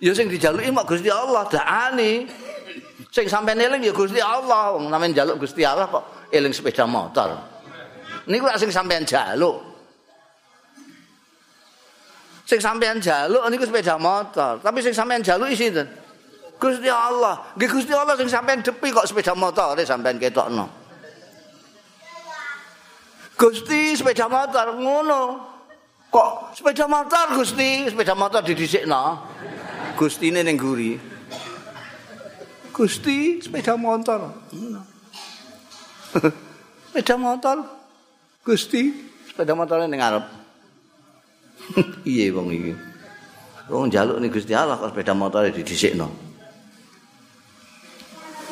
ya 0.00 0.16
sing 0.16 0.32
dijaluki 0.32 0.72
mak 0.72 0.88
Gusti 0.88 1.12
Allah 1.12 1.44
daane 1.52 2.24
sing 3.12 3.28
sampean 3.28 3.60
eling 3.60 3.84
ya 3.84 3.92
Gusti 3.92 4.24
Allah 4.24 4.72
wong 4.72 4.88
sampean 4.88 5.12
njaluk 5.12 5.36
Gusti 5.44 5.60
Allah 5.68 5.84
kok 5.92 6.32
eling 6.32 6.56
sepeda 6.56 6.88
motor 6.88 7.36
niku 8.24 8.48
sing 8.56 8.72
sampean 8.72 9.04
jaluk 9.04 9.68
sing 12.48 12.64
sampean 12.64 12.96
jaluk 12.96 13.44
niku 13.52 13.68
sepeda 13.68 14.00
motor, 14.00 14.56
tapi 14.64 14.80
sing 14.80 14.96
sampean 14.96 15.20
jaluk 15.20 15.52
sinten? 15.52 15.84
Gusti 16.56 16.88
Allah. 16.88 17.52
Nggih 17.60 17.68
Gusti 17.68 17.92
Allah 17.92 18.16
sing 18.16 18.24
sampean 18.32 18.64
depi 18.64 18.88
kok 18.88 19.04
sepeda 19.04 19.36
motor 19.36 19.76
sampean 19.84 20.16
ketokno. 20.16 20.64
Gusti 23.36 23.92
sepeda 24.00 24.32
motor 24.32 24.80
ngono. 24.80 25.22
Kok 26.08 26.56
sepeda 26.56 26.88
motor 26.88 27.36
Gusti, 27.36 27.84
sepeda 27.84 28.16
motor 28.16 28.40
didhisikno. 28.40 29.20
Gustine 29.92 30.40
ning 30.40 30.56
guri. 30.56 30.96
Gusti 32.72 33.44
sepeda 33.44 33.76
motor. 33.76 34.32
sepeda 36.88 37.14
motor. 37.20 37.56
Gusti 38.40 38.82
sepeda 39.28 39.52
motor 39.52 39.84
ning 39.84 40.00
ngarep. 40.00 40.24
Iye 42.08 42.32
wong 42.32 42.48
iki. 42.56 42.72
Wong 43.68 43.92
njaluk 43.92 44.16
ning 44.16 44.32
Gusti 44.32 44.56
Allah 44.56 44.80
kok 44.80 44.96
sepeda 44.96 45.12
motor 45.12 45.44
didhisikno. 45.52 46.08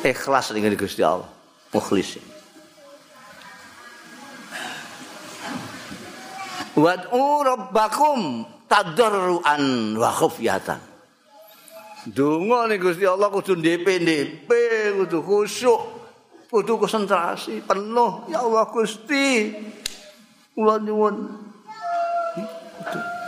Ikhlas 0.05 0.53
ning 0.53 0.69
Gusti 0.77 1.01
Allah. 1.01 1.25
Mukhlis. 1.73 2.36
Wad'u 6.77 7.25
rabbakum 7.41 8.45
tadarruan 8.69 9.97
wa 9.97 10.13
khufyatan. 10.13 10.77
Donga 12.07 12.69
ning 12.69 12.79
Gusti 12.79 13.03
Allah 13.03 13.33
kudu 13.33 13.57
ndep-ndep, 13.57 14.45
kudu 14.95 15.19
khusyuk, 15.25 15.81
kudu 16.53 16.77
konsentrasi 16.77 17.65
penuh. 17.65 18.29
Ya 18.29 18.45
Allah 18.45 18.69
Gusti. 18.69 19.51
Kula 20.53 20.77
nyuwun 20.81 21.27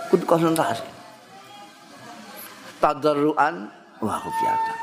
kudu 0.10 0.26
konsentrasi 0.26 0.86
tadarruan 2.82 3.70
wa 4.02 4.16
khufyatan 4.18 4.78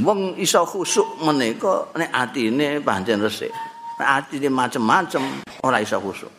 wong 0.00 0.36
iso 0.40 0.62
khusuk 0.64 1.24
menika 1.24 1.88
nek 1.96 2.10
atine 2.14 2.80
pancen 2.80 3.20
resik 3.20 3.52
atine 4.00 4.48
macem-macem 4.52 5.22
ora 5.64 5.80
iso 5.80 5.96
khusuk 6.00 6.32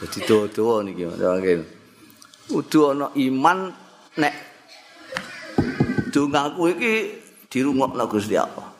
dadi 0.00 0.18
dodo 0.26 0.82
niki 0.82 1.06
mangke 1.06 1.52
kudu 2.48 2.80
ana 2.92 3.06
iman 3.14 3.58
nek 4.20 4.34
dongaku 6.14 6.70
iki 6.78 6.94
dirungokno 7.50 8.06
Gusti 8.06 8.38
Allah. 8.38 8.70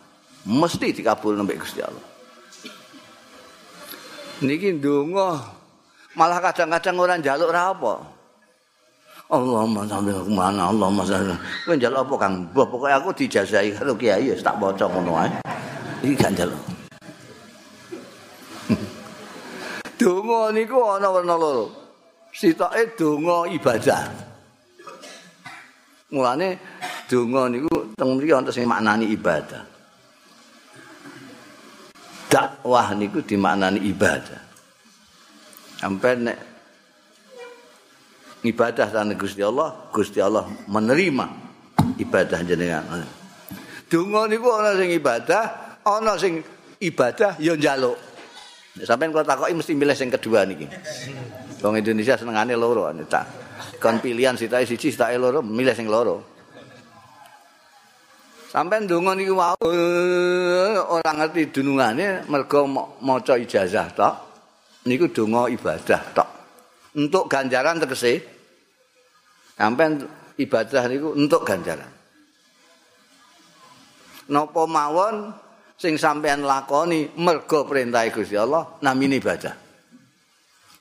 Mesti 0.47 0.95
dikabul 0.95 1.35
nembek 1.35 1.59
Gusti 1.59 1.83
Allah. 1.83 2.07
Niki 4.45 4.79
ndonga 4.79 5.43
malah 6.15 6.39
kadang-kadang 6.39 6.99
orang 6.99 7.19
njaluk 7.19 7.51
ora 7.51 7.63
apa. 7.75 7.95
Allahumma 9.25 9.89
sholli 9.89 10.13
mana 10.31 10.69
Allahumma 10.69 11.03
sholli 11.03 11.35
kowe 11.65 11.75
njaluk 11.75 11.99
apa 12.07 12.15
Kang? 12.21 12.35
Mbah 12.53 12.67
pokoke 12.69 12.93
aku 12.93 13.11
dijazahi 13.25 13.73
karo 13.75 13.97
kiai 13.97 14.31
ya 14.31 14.35
tak 14.39 14.61
maca 14.61 14.85
ngono 14.85 15.17
ae. 15.17 15.31
Iki 16.05 16.15
gak 16.21 16.31
njaluk 16.37 16.74
Donga 19.95 20.51
niku 20.51 20.79
ana 20.83 21.09
werna 21.11 21.35
loro 21.39 21.67
sitoke 22.35 22.99
donga 22.99 23.47
ibadah 23.47 24.03
mulane 26.11 26.59
donga 27.07 27.47
niku 27.47 27.95
teng 27.95 28.19
mriki 28.19 28.35
ana 28.35 28.51
sing 28.51 28.67
maknani 28.67 29.07
ibadah 29.15 29.75
dakwah 32.35 32.91
niku 32.99 33.23
dimaknani 33.23 33.79
ibadah. 33.87 34.43
Sampai 35.79 36.19
nek 36.19 36.39
ibadah 38.43 38.91
dan 38.91 39.15
Gusti 39.15 39.47
Allah, 39.47 39.87
Gusti 39.95 40.19
Allah 40.19 40.43
menerima 40.67 41.27
ibadah 42.03 42.41
jenengan. 42.43 43.07
Donga 43.87 44.27
niku 44.27 44.51
ana 44.51 44.75
sing 44.75 44.91
ibadah, 44.91 45.45
ana 45.87 46.19
sing 46.19 46.43
ibadah 46.83 47.39
ya 47.39 47.55
njaluk. 47.55 47.95
Sampai 48.83 49.07
kalau 49.15 49.23
takoki 49.23 49.55
mesti 49.55 49.73
milih 49.79 49.95
sing 49.95 50.11
kedua 50.11 50.43
niki. 50.43 50.67
Wong 51.63 51.79
Indonesia 51.79 52.19
senengane 52.19 52.59
loro 52.59 52.91
tak. 53.07 53.23
Kon 53.79 54.03
pilihan 54.03 54.35
sitae 54.35 54.67
siji 54.67 54.91
sitae 54.91 55.15
loro, 55.15 55.47
milih 55.47 55.71
sing 55.79 55.87
loro. 55.87 56.35
Sampai 58.51 58.83
ndonga 58.83 59.15
niku 59.15 59.39
wau 59.39 59.59
ora 60.91 61.11
ngerti 61.11 61.55
dunungane 61.55 62.27
mergo 62.27 62.67
maca 63.03 63.39
ijazah 63.39 63.95
tok. 63.95 64.15
Niku 64.91 65.11
donga 65.15 65.47
ibadah 65.51 66.01
tok. 66.11 66.29
Untuk 66.99 67.31
ganjaran 67.31 67.79
tegese. 67.79 68.27
Sampai 69.55 70.03
ibadah 70.39 70.83
niku 70.91 71.15
untuk 71.15 71.47
ganjaran. 71.47 71.91
Napa 74.35 74.63
mawon 74.67 75.31
sing 75.85 76.01
sampean 76.01 76.41
lakoni 76.41 77.13
mergo 77.21 77.69
perintah 77.69 78.09
Gusti 78.09 78.41
Allah 78.41 78.81
namine 78.81 79.21
ibadah. 79.21 79.53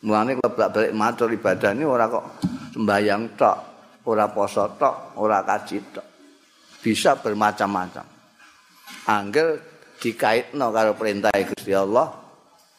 Mulane 0.07 0.39
keblak-balik 0.39 0.95
matur 0.95 1.27
ibadah 1.27 1.75
ini 1.75 1.83
ora 1.83 2.07
kok 2.07 2.39
sembayang 2.71 3.23
tok, 3.35 3.57
ora 4.07 4.31
poso 4.31 4.63
tok, 4.79 5.19
ora 5.19 5.43
kaji 5.43 5.77
tok. 5.91 6.07
bisa 6.79 7.15
bermacam-macam. 7.19 8.03
Angger 9.07 9.59
dikaitno 9.99 10.71
karo 10.71 10.95
perintah 10.95 11.31
Gusti 11.31 11.71
Allah 11.71 12.07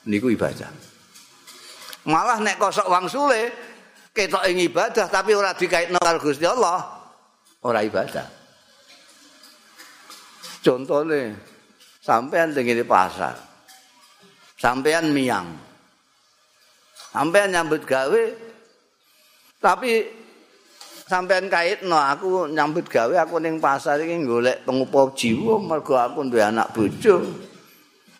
niku 0.08 0.28
ibadah. 0.32 0.68
Malah 2.08 2.40
nek 2.40 2.56
kosok 2.60 2.88
wang 2.88 3.08
sule 3.08 3.52
ketok 4.12 4.44
ing 4.48 4.60
ibadah 4.64 5.08
tapi 5.08 5.32
ora 5.32 5.56
dikaitno 5.56 6.00
karo 6.00 6.20
Gusti 6.20 6.44
Allah 6.44 6.84
ora 7.64 7.80
ibadah. 7.80 8.28
Contohnya 10.60 11.52
sampean 12.04 12.52
di 12.52 12.84
pasar. 12.84 13.32
Sampean 14.60 15.08
miang. 15.16 15.48
Sampean 17.08 17.48
nyambut 17.48 17.88
gawe 17.88 18.22
tapi 19.64 20.04
sampean 21.08 21.48
kait 21.48 21.80
no 21.88 21.96
aku 21.96 22.52
nyambut 22.52 22.84
gawe 22.84 23.16
aku 23.24 23.40
ning 23.40 23.56
pasar 23.56 23.96
iki 23.96 24.20
golek 24.28 24.60
pengupa 24.68 25.08
jiwa 25.16 25.56
mergo 25.56 25.96
aku 25.96 26.28
duwe 26.28 26.44
anak 26.44 26.68
bojo 26.76 27.24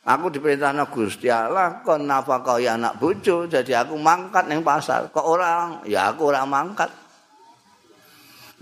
aku 0.05 0.27
diperintahno 0.33 0.89
Gusti 0.89 1.29
Allah 1.29 1.85
kon 1.85 2.09
ya 2.61 2.81
anak 2.81 2.97
bojo 2.97 3.45
jadi 3.45 3.85
aku 3.85 3.97
mangkat 4.01 4.49
ning 4.49 4.65
pasar 4.65 5.13
kok 5.13 5.21
orang 5.21 5.85
ya 5.85 6.13
aku 6.13 6.33
ora 6.33 6.49
mangkat 6.49 6.89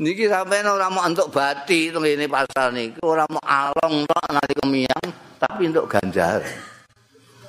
niki 0.01 0.31
sampean 0.31 0.69
ora 0.71 0.89
mau 0.89 1.05
entuk 1.05 1.29
bati 1.29 1.93
teng 1.93 2.01
ngene 2.01 2.31
pasar 2.31 2.73
niki 2.73 3.03
ora 3.05 3.27
mau 3.29 3.43
along 3.45 4.09
tok 4.09 4.27
nanti 4.33 4.55
kemiang 4.57 5.07
tapi 5.37 5.69
untuk 5.69 5.91
ganjar 5.91 6.41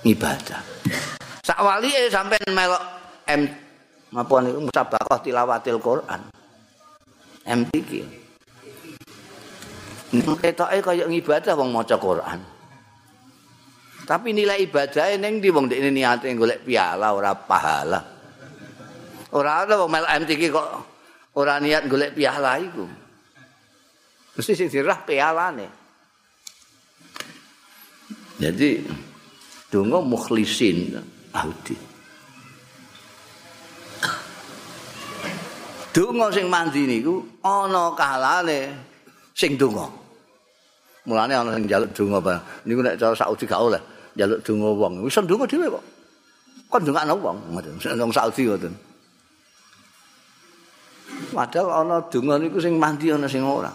ibadah 0.03 0.59
sak 1.45 1.59
wali 1.61 1.91
sampean 2.11 2.51
melok 2.51 2.83
M 3.23 3.47
apa 4.13 4.33
niku 4.43 4.59
musabaqah 4.67 5.19
tilawatil 5.23 5.79
Quran 5.79 6.21
MTQ. 7.43 7.91
Ketoke 10.13 10.79
kaya 10.79 11.03
ngibadah 11.09 11.53
wong 11.57 11.73
maca 11.73 11.97
Quran. 11.97 12.39
Tapi 14.03 14.35
nilai 14.35 14.67
ibadahnya 14.67 15.15
neng 15.15 15.39
di 15.39 15.47
wong 15.47 15.71
ini 15.71 15.89
niatnya 15.89 16.35
golek 16.35 16.67
piala 16.67 17.15
ora 17.15 17.31
pahala. 17.33 17.99
Ora 19.33 19.63
ada 19.63 19.79
wong 19.79 19.89
mel 19.89 20.05
MTQ 20.05 20.41
kok 20.51 20.67
ora 21.37 21.57
niat 21.57 21.89
golek 21.89 22.13
piala 22.13 22.57
iku. 22.61 22.85
Mesti 24.33 24.51
sing 24.57 24.69
dirah 24.69 24.99
pialane. 25.05 25.67
Jadi 28.41 28.81
donga 29.69 30.01
mukhlisin 30.01 30.97
audi. 31.37 31.77
Donga 35.93 36.33
sing 36.33 36.49
mandi 36.49 36.89
niku 36.89 37.21
ana 37.45 37.93
kalane 37.93 38.73
sing 39.37 39.53
donga. 39.53 39.85
Mulane 41.05 41.33
ana 41.37 41.53
sing 41.53 41.69
njaluk 41.69 41.93
donga 41.93 42.17
bareng. 42.17 42.43
Niku 42.65 42.79
nek 42.81 42.97
cara 42.97 43.13
Saudi 43.13 43.45
gak 43.45 43.61
oleh. 43.61 43.81
jaluk 44.17 44.39
donga 44.45 44.69
wong. 44.73 44.93
Wis 45.05 45.17
ndonga 45.21 45.45
dhewe 45.45 45.69
kok. 45.69 45.83
Kon 46.69 46.81
ndongakno 46.81 47.13
wong. 47.21 47.37
Nang 47.93 48.09
Saudi 48.13 48.49
ngoten. 48.49 48.73
Padahal 51.33 51.83
ana 51.83 51.97
donga 52.05 52.37
niku 52.37 52.61
sing 52.61 52.77
mandi 52.77 53.09
ana 53.09 53.25
sing 53.25 53.41
ora. 53.41 53.73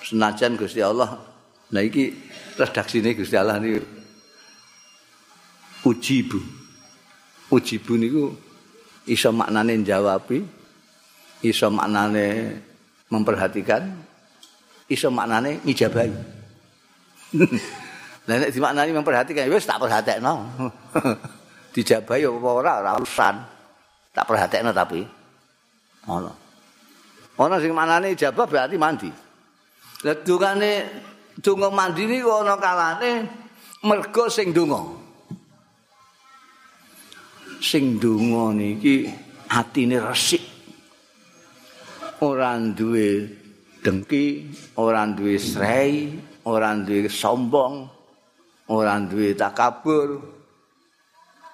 Senajan 0.00 0.54
Gusti 0.54 0.78
Allah. 0.78 1.18
Nah 1.74 1.82
iki 1.82 2.14
redaksine 2.54 3.18
Gusti 3.18 3.34
Allah 3.34 3.58
niku. 3.58 3.82
Ujibu. 5.90 6.40
Ujibu 7.50 7.92
niku 7.98 8.24
iso 9.10 9.34
maknane 9.34 9.82
jawabi, 9.82 10.40
iso 11.44 11.68
maknane 11.68 12.56
memperhatikan, 13.12 13.82
iso 14.88 15.10
maknane 15.12 15.60
ngijabahi. 15.66 16.14
Lah 18.24 18.40
nek 18.40 18.56
dimaknani 18.56 18.96
memperhatikan 18.96 19.52
wis 19.52 19.68
tak 19.68 19.76
perhatekno. 19.76 20.48
Dijabahi 21.76 22.24
apa 22.24 22.48
ora 22.48 22.72
ora 22.80 22.90
urusan. 22.96 23.34
Tak 24.14 24.24
perhatekno 24.24 24.72
tapi 24.72 25.04
ono. 26.08 26.32
Ono 27.38 27.54
sing 27.58 27.72
maknane 27.74 28.14
ijabah 28.14 28.46
berarti 28.46 28.76
mandi. 28.78 29.10
Lah 30.04 30.16
dungane 30.22 30.72
donga 31.40 31.68
mandi 31.72 32.06
niku 32.06 32.30
ana 32.30 32.54
kalane 32.60 33.12
mergo 33.82 34.30
sing 34.30 34.54
donga. 34.54 34.80
Sing 37.58 37.98
donga 37.98 38.54
niki 38.54 39.08
atine 39.50 39.98
resik. 39.98 40.44
Ora 42.24 42.56
duwe 42.56 43.28
dengki, 43.84 44.48
ora 44.80 45.04
duwe 45.04 45.36
srei, 45.36 46.16
ora 46.48 46.72
duwe 46.72 47.10
sombong, 47.10 47.84
ora 48.68 48.96
duwe 49.00 49.34
takabur 49.36 50.22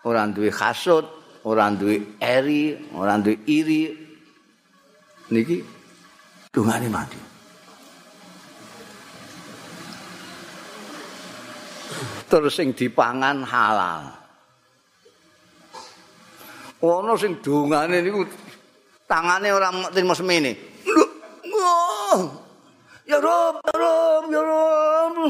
ora 0.04 0.26
duwe 0.26 0.50
hasud 0.50 1.04
ora 1.44 1.70
duwe 1.70 2.16
eri 2.20 2.76
ora 2.94 3.18
duwe 3.18 3.38
iri 3.46 3.99
niki 5.30 5.62
dungane 6.50 6.90
mati. 6.90 7.20
Terus 12.30 12.54
sing 12.54 12.70
dipangan 12.74 13.42
halal. 13.42 14.02
Ono 16.82 17.14
sing 17.18 17.42
dungane 17.42 17.98
niku 18.02 18.22
tangane 19.06 19.50
ora 19.50 19.70
terima 19.90 20.14
semene. 20.14 20.54
Ya 23.10 23.18
rob 23.18 23.58
ya 23.66 23.74
rob 23.74 24.24
ya 24.30 24.42
rob. 24.42 25.14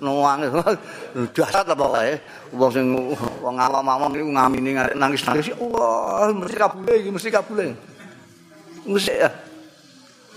Nuang 0.00 0.40
dasar 1.36 1.62
apa 1.62 1.84
wae 1.92 2.16
wong 2.56 2.70
sing 2.72 2.86
wong 3.44 3.54
awam-awam 3.60 4.10
iku 4.16 4.32
ngamini 4.32 4.72
nangis-nangis. 4.96 5.54
Wah 5.60 6.32
mesti 6.34 6.56
kabule 6.58 6.92
iki 6.98 7.10
mesti 7.14 7.30
kabule 7.30 7.89
mesti 8.90 9.14
ya 9.14 9.30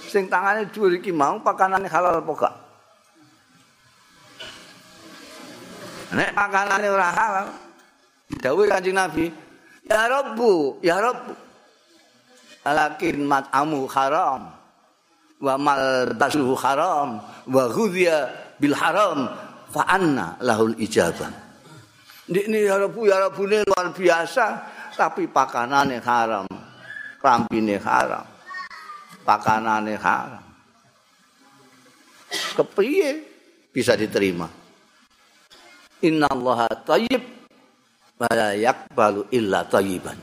sing 0.08 0.30
tangane 0.30 0.70
dhuwur 0.70 0.94
iki 0.94 1.10
mau 1.10 1.42
pakanane 1.42 1.90
halal 1.90 2.22
apa 2.22 2.34
gak 2.38 2.56
nek 6.14 6.30
pakanane 6.38 6.88
ora 6.88 7.10
halal 7.10 7.48
dawuh 8.38 8.70
kanjeng 8.70 8.94
nabi 8.94 9.34
ya 9.90 10.06
rabbu 10.06 10.78
ya 10.86 11.02
rabbu 11.02 11.34
alakin 12.64 13.26
mat'amu 13.26 13.90
haram 13.92 14.54
wa 15.44 15.56
mal 15.60 16.14
basuhu 16.16 16.56
haram 16.56 17.20
wa 17.50 17.64
ghudhiya 17.68 18.32
bil 18.62 18.72
haram 18.72 19.28
fa 19.74 19.84
anna 19.90 20.40
lahul 20.40 20.72
ijabah. 20.80 21.28
Ndik 22.30 22.46
ni 22.48 22.64
ya 22.64 22.80
Rabbu 22.80 23.02
ya 23.04 23.20
Rabbune 23.28 23.68
luar 23.68 23.92
biasa 23.92 24.46
tapi 24.96 25.28
pakanane 25.28 26.00
haram. 26.00 26.48
Rampine 27.20 27.76
haram. 27.84 28.24
Pakanane 29.24 29.96
haram. 29.96 30.44
Kepiye 32.60 33.24
bisa 33.72 33.96
diterima? 33.96 34.52
Inna 36.04 36.28
Allah 36.28 36.68
tayyib 36.84 37.24
wa 38.20 38.30
la 38.36 38.52
yakbalu 38.54 39.32
illa 39.32 39.64
tayyiban. 39.64 40.20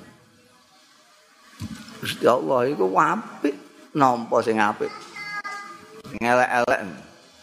Gusti 2.00 2.24
Allah 2.28 2.68
iku 2.68 2.88
apik 2.96 3.56
nampa 3.96 4.40
sing 4.44 4.60
apik. 4.60 4.92
Ngelek-elek. 6.20 6.80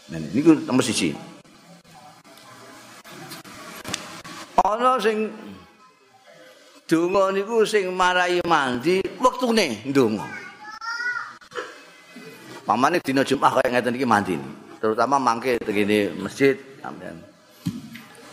Nah, 0.07 0.19
niku 0.31 0.55
nomor 0.65 0.85
siji. 0.85 1.17
ana 4.67 4.99
sing 4.99 5.31
donga 6.89 7.31
niku 7.31 7.63
sing 7.63 7.87
marai 7.95 8.43
mandi 8.43 8.99
wektune 9.21 9.79
ndonga 9.87 10.27
pamane 12.67 12.99
dina 12.99 13.23
Jumat 13.23 13.55
kaya 13.55 13.79
ngeten 13.79 13.95
iki 13.95 14.03
mandi. 14.03 14.35
Terutama 14.83 15.15
mangke 15.15 15.55
tegene 15.63 16.11
masjid 16.19 16.59
sampean 16.83 17.15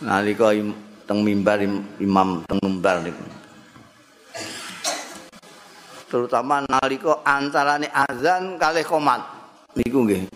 nalika 0.03 0.51
teng 1.07 1.23
mimbar 1.23 1.63
imam 2.03 2.43
teng 2.43 2.59
mimbar 2.59 2.99
niku. 2.99 3.23
Terutama 6.11 6.59
nalika 6.67 7.23
antarane 7.23 7.87
azan 7.89 8.59
kalih 8.59 8.83
komat 8.83 9.23
niku 9.79 10.03
nggih 10.03 10.27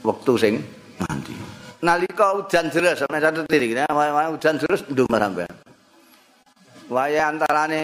wektu 0.00 0.40
sing 0.40 0.64
mandi. 0.96 1.36
Nalika 1.84 2.32
udan 2.40 2.72
deres 2.72 3.04
sampe 3.04 3.20
satu 3.20 3.44
titik 3.44 3.76
nah 3.76 4.32
udan 4.32 4.56
deres 4.56 4.80
ndung 4.88 5.12
sampean 5.12 5.52
wae 6.90 7.18
antarane 7.20 7.82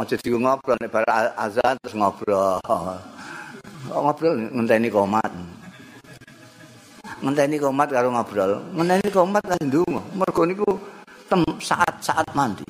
aja 0.00 0.16
di 0.16 0.32
ngobrol 0.32 0.80
nek 0.80 0.88
bar 0.88 1.04
azan 1.36 1.76
terus 1.84 1.92
ngobrol 1.92 2.56
ngobrol 3.90 4.34
ngenteni 4.54 4.88
komat. 4.88 5.32
Ngenteni 7.20 7.56
komat 7.58 7.88
karo 7.90 8.08
ngobrol. 8.14 8.62
Ngenteni 8.72 9.08
komat 9.10 9.42
kan 9.44 9.60
ndung 9.66 9.98
mergo 10.14 10.42
niku 10.46 10.70
saat-saat 11.60 12.32
mandi. 12.32 12.64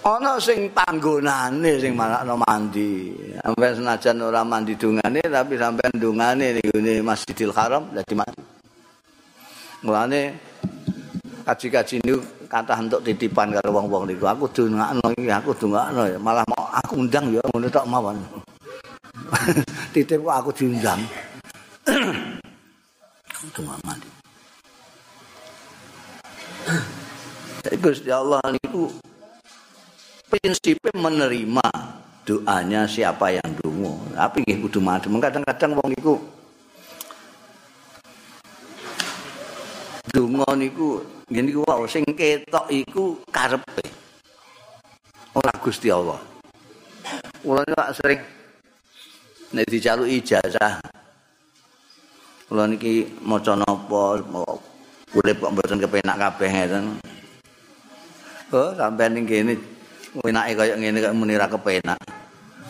Ana 0.00 0.40
sing 0.40 0.72
panggonane 0.72 1.76
sing 1.76 1.92
malakno 1.92 2.40
mandi. 2.40 3.12
Sampai 3.36 3.76
senajan 3.76 4.16
ora 4.24 4.40
mandi 4.40 4.72
dungane 4.78 5.20
tapi 5.20 5.54
sampai 5.60 5.92
dungane 5.92 6.56
ning 6.56 7.04
Masjidil 7.04 7.52
Haram 7.52 7.92
dadi 7.92 8.14
mandi. 8.16 8.42
Mulane 9.84 10.20
kaji-kaji 11.44 12.00
niku 12.00 12.39
kata 12.50 12.74
untuk 12.82 13.06
titipan 13.06 13.54
karo 13.54 13.70
wong-wong 13.70 14.10
niku. 14.10 14.26
Aku 14.26 14.50
dungakno 14.50 15.14
iki 15.14 15.30
aku 15.30 15.54
dungakno 15.54 16.02
ya. 16.10 16.18
Malah 16.18 16.42
mau 16.50 16.66
aku 16.74 17.06
undang 17.06 17.30
ya 17.30 17.38
ngono 17.46 17.70
tok 17.70 17.86
mawon. 17.86 18.18
Titip 19.94 20.26
aku 20.26 20.50
diundang. 20.50 20.98
Aku 23.40 23.64
mandi. 23.64 24.04
Gusti 27.80 28.12
Allah 28.12 28.44
niku 28.52 28.92
prinsipnya 30.28 30.92
menerima 30.92 31.64
doanya 32.28 32.84
siapa 32.84 33.32
yang 33.32 33.48
dungu. 33.64 33.96
Tapi 34.12 34.44
nggih 34.44 34.60
kudu 34.68 34.84
madem. 34.84 35.16
Kadang-kadang 35.16 35.72
wong 35.72 35.90
iku 35.96 36.14
donga 40.12 40.52
niku 40.58 41.00
ngene 41.30 41.54
iku 41.54 41.62
wae 41.62 41.86
sing 41.86 42.02
ketok 42.10 42.66
iku 42.74 43.14
karepe. 43.30 43.86
Ora 45.30 45.54
Gusti 45.62 45.86
Allah. 45.86 46.18
Kula 47.40 47.62
niku 47.62 47.78
sering 47.94 48.20
nek 49.54 49.66
dijaluk 49.70 50.10
ijazah. 50.10 50.82
Kula 52.50 52.66
niki 52.66 53.06
maca 53.22 53.54
napa 53.54 54.18
urip 55.14 55.36
kok 55.38 55.52
mboten 55.54 55.78
kepenak 55.78 56.18
kabeh 56.18 56.50
ngeten. 56.50 56.84
Oh, 58.50 58.74
sampean 58.74 59.14
ning 59.14 59.22
kene 59.30 59.54
enake 60.26 60.52
kaya 60.58 60.74
ngene 60.74 60.98
kok 60.98 61.14
muni 61.14 61.38
ra 61.38 61.46
kepenak. 61.46 62.02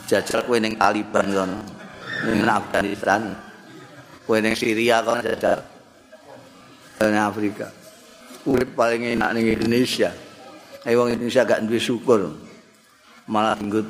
Jajal 0.04 0.44
kowe 0.44 0.60
ning 0.60 0.76
Taliban 0.76 1.32
kono. 1.32 1.58
Ning 2.28 2.44
Afghanistan. 2.44 3.32
Kowe 4.28 4.36
ning 4.36 4.52
Syria 4.52 5.00
kono 5.00 5.24
jajal. 5.24 5.64
Ning 7.00 7.16
Afrika. 7.16 7.79
Urip 8.48 8.72
paling 8.72 9.16
enak 9.16 9.36
ning 9.36 9.52
Indonesia. 9.52 10.08
Ayo 10.88 11.04
wong 11.04 11.12
Indonesia 11.12 11.44
gak 11.44 11.60
duwe 11.68 11.76
syukur. 11.76 12.32
Malah 13.28 13.60
nggut 13.60 13.84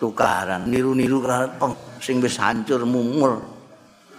tukaran, 0.00 0.66
niru-niru 0.66 1.20
karo 1.22 1.76
sing 2.00 2.18
wis 2.18 2.40
hancur 2.40 2.82
mumur. 2.88 3.44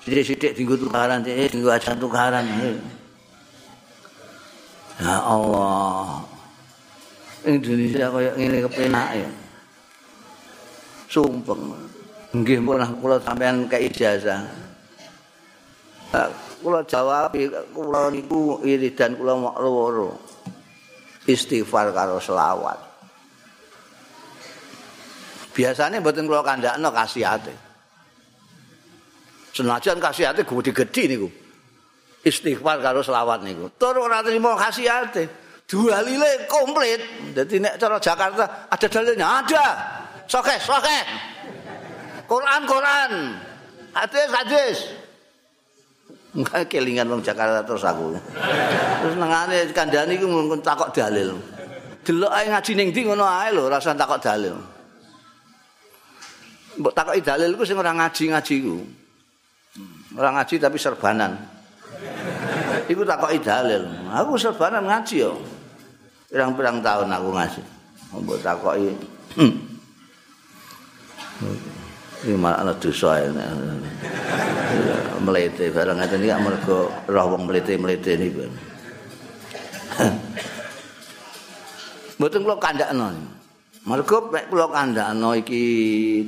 Sithik-sithik 0.05 0.53
dienggo 0.55 0.78
tukaran, 0.78 1.26
eh 1.26 1.49
dienggo 1.49 1.74
aja 1.74 1.97
tukaran. 1.97 2.45
Ya 5.01 5.15
Allah. 5.19 6.21
Indonesia 7.43 8.07
kaya 8.07 8.32
ngene 8.39 8.57
kepenak 8.69 9.07
ya. 9.19 9.30
Sumpah. 11.11 11.59
Nggih 12.34 12.63
pernah 12.63 12.89
kula 12.97 13.17
sampean 13.19 13.67
kei 13.67 13.89
ijazah. 13.91 14.47
Kula 16.64 16.88
jawab 16.88 17.36
kula 17.76 18.07
niku 18.07 18.64
iridan 18.64 19.20
kula 19.20 19.36
mok 19.36 19.55
loro. 19.59 20.16
Istighfar 21.28 21.91
karo 21.91 22.24
selawat. 22.24 22.80
Biasanya 25.51 25.99
mboten 25.99 26.24
kula 26.24 26.39
kandakno 26.39 26.88
kasihate. 26.95 27.51
Senajan 29.51 29.99
kasihate 29.99 30.47
gede-gede 30.47 31.03
niku. 31.11 31.30
Istighfar 32.24 32.80
karo 32.80 33.03
selawat 33.03 33.43
niku. 33.43 33.68
Tur 33.76 33.99
ora 33.99 34.24
trimo 34.24 34.55
kasihate. 34.55 35.43
Dua 35.68 35.99
lile 35.99 36.47
komplit. 36.47 37.03
Jadi 37.36 37.59
nek 37.59 37.76
cara 37.76 37.99
Jakarta 37.99 38.72
ada 38.72 38.88
dalilnya 38.88 39.28
ada. 39.43 39.66
Sokeh, 40.32 40.59
sokeh. 40.64 41.03
Quran, 42.24 42.61
Quran. 42.64 43.11
Hadis, 43.91 44.30
hadis. 44.32 44.78
Enggak 46.34 46.66
kelingan 46.66 47.06
wong 47.14 47.22
Jakarta 47.22 47.62
terus 47.62 47.86
aku. 47.86 48.18
Terus 49.02 49.16
nengane 49.22 49.70
kandhane 49.70 50.18
iku 50.18 50.26
mung 50.26 50.50
takok 50.58 50.90
dalil. 50.90 51.38
Delok 52.04 52.32
ae 52.34 52.50
ngaji 52.50 52.72
ning 52.74 52.90
ndi 52.90 53.02
ngono 53.06 53.24
ae 53.24 53.54
lho, 53.54 53.70
rasa 53.70 53.94
takok 53.94 54.18
dalil. 54.18 54.58
Mbok 56.74 56.94
takoki 56.98 57.22
dalil 57.22 57.54
iku 57.54 57.64
sing 57.70 57.78
ora 57.78 57.94
ngaji-ngaji 57.94 58.54
iku. 58.66 58.78
Ora 60.18 60.30
ngaji 60.34 60.56
tapi 60.58 60.78
serbanan. 60.82 61.38
Iku 62.90 63.06
takoki 63.06 63.38
dalil. 63.38 63.86
Aku 64.10 64.34
serbanan 64.42 64.90
ngaji 64.90 65.16
yo. 65.22 65.38
Pirang-pirang 66.34 66.82
tahun 66.82 67.14
aku 67.14 67.30
ngaji. 67.30 67.62
Mbok 68.26 68.40
takoki. 68.42 68.92
Ini 72.24 72.39
malah 72.39 72.63
ada 72.63 72.74
dosa 72.80 73.19
ya. 73.19 73.28
Melete 75.19 75.67
barang 75.71 75.99
itu 75.99 76.15
ini 76.24 76.32
mereka 76.39 76.78
roh 77.11 77.26
wong 77.36 77.51
melete-melete 77.51 78.15
ini. 78.15 78.28
Betul 82.15 82.47
kalau 82.47 82.59
kandak 82.59 82.95
Mergo 83.84 84.32
nek 84.32 84.47
kula 84.47 84.71
kandhakno 84.71 85.36
iki 85.36 85.63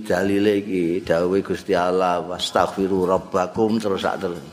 dalile 0.04 0.60
iki 0.60 1.00
dawuhe 1.00 1.40
Gusti 1.40 1.72
Allah 1.72 2.20
wastaghfiru 2.20 3.08
rabbakum 3.08 3.80
terus 3.80 4.04
sak 4.04 4.20
terus. 4.20 4.44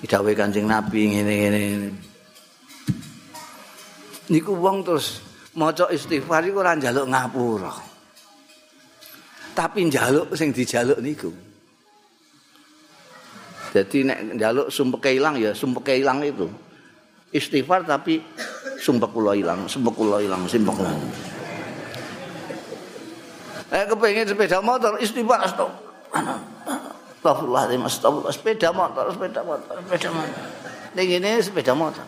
Dawuhe 0.00 0.32
Kanjeng 0.32 0.64
Nabi 0.64 1.12
ngene-ngene. 1.12 1.92
Niku 4.32 4.56
wong 4.56 4.80
terus 4.80 5.20
maca 5.52 5.92
istighfar 5.92 6.40
iku 6.48 6.64
ora 6.64 6.72
njaluk 6.72 7.12
ngapura. 7.12 7.89
Tapi 9.54 9.90
njaluk 9.90 10.30
sing 10.38 10.54
dijaluk 10.54 10.98
niku. 11.02 11.30
Jadi 13.70 14.02
nek 14.02 14.34
njaluk 14.34 14.66
sumpek 14.70 15.14
ilang 15.14 15.38
ya 15.38 15.54
sumpek 15.54 15.94
ilang 15.94 16.22
itu. 16.26 16.50
Istighfar 17.30 17.86
tapi 17.86 18.18
sumpek 18.82 19.14
kula 19.14 19.38
ilang, 19.38 19.70
sumpek 19.70 19.94
kula 19.94 20.18
ilang, 20.18 20.42
sumpek 20.50 20.74
kula. 20.74 20.90
Eh 23.70 23.86
kepengin 23.86 24.26
sepeda 24.26 24.58
motor 24.58 24.98
istighfar 24.98 25.46
astagfirullah. 25.46 27.70
Astagfirullah, 27.86 28.34
sepeda 28.34 28.74
motor, 28.74 29.06
sepeda 29.14 29.40
motor, 29.46 29.74
sepeda 29.78 30.10
motor. 30.10 30.42
Ning 30.98 31.06
ngene 31.06 31.38
sepeda 31.38 31.72
motor. 31.78 32.02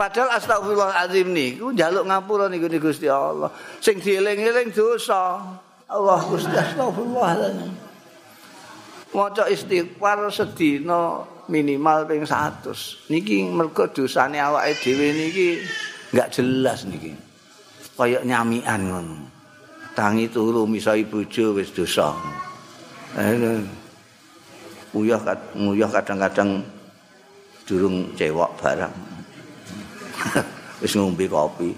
Padahal 0.00 0.40
astagfirullahalazim 0.40 1.28
niku 1.28 1.76
njaluk 1.76 2.08
ngapura 2.08 2.48
niku 2.48 2.72
Gusti 2.80 3.04
Allah. 3.04 3.52
Sing 3.84 4.00
dieling-eling 4.00 4.72
dosa. 4.72 5.44
Allah 5.90 6.22
Gusti 6.22 6.54
astagfirullahalazim. 6.54 7.74
Maca 9.10 9.50
istighfar 9.50 10.30
sedina 10.30 11.26
minimal 11.50 12.06
ping 12.06 12.22
100. 12.22 13.10
Niki 13.10 13.42
mergo 13.50 13.90
dosane 13.90 14.38
awake 14.38 14.78
dhewe 14.86 15.10
niki 15.10 15.58
enggak 16.14 16.30
jelas 16.30 16.86
niki. 16.86 17.10
Kayak 17.98 18.22
nyamian 18.22 18.80
ngono. 18.86 19.16
tangi 19.98 20.30
turu 20.30 20.64
misai 20.64 21.02
bojo 21.04 21.58
wis 21.58 21.74
dosa. 21.74 22.14
Uyah 24.94 25.20
nguyah 25.58 25.90
kadang-kadang 25.90 26.62
durung 27.66 28.14
cewek 28.14 28.50
barang. 28.62 28.94
wis 30.82 30.94
ngombe 30.94 31.26
kopi. 31.26 31.74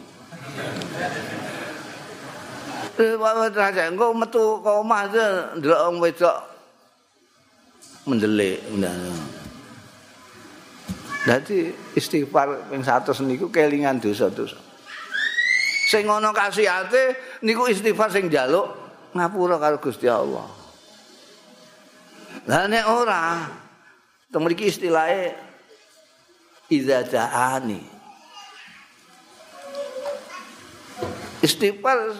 Engko 2.99 4.13
metu 4.13 4.61
ke 4.61 4.71
omah 4.71 5.09
ndelok 5.57 5.81
wong 5.89 5.97
wedok 6.01 6.39
mendelik. 8.05 8.61
Dadi 11.23 11.71
istighfar 11.95 12.67
ping 12.67 12.83
100 12.83 13.23
niku 13.23 13.47
kelingan 13.49 14.03
dosa-dosa. 14.03 14.59
sing 15.93 16.09
ana 16.09 16.33
kasihate 16.33 17.21
niku 17.45 17.69
istighfar 17.69 18.09
sing 18.09 18.33
njaluk 18.33 18.65
ngapura 19.13 19.61
karo 19.61 19.77
Gusti 19.77 20.09
Allah. 20.09 20.49
Lah 22.49 22.65
nek 22.65 22.85
ora 22.89 23.45
to 24.33 24.41
mriki 24.41 24.73
istilahe 24.73 25.37
idza 26.73 27.05
da'ani. 27.05 27.85
Istighfar 31.45 32.17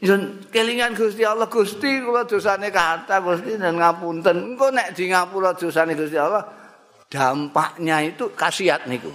yen 0.00 0.40
kelingan 0.48 0.96
Gusti 0.96 1.22
Allah 1.22 1.46
Gusti 1.46 2.00
kula 2.00 2.24
dosane 2.24 2.72
kata 2.72 3.20
Gusti 3.20 3.60
dan 3.60 3.76
ngapunten. 3.76 4.56
Engko 4.56 4.72
nek 4.72 4.96
di 4.96 5.12
ngapura 5.12 5.52
dosane 5.52 5.92
Gusti 5.92 6.16
Allah 6.16 6.44
dampaknya 7.12 8.00
itu 8.04 8.32
kasihat 8.32 8.88
niku. 8.88 9.12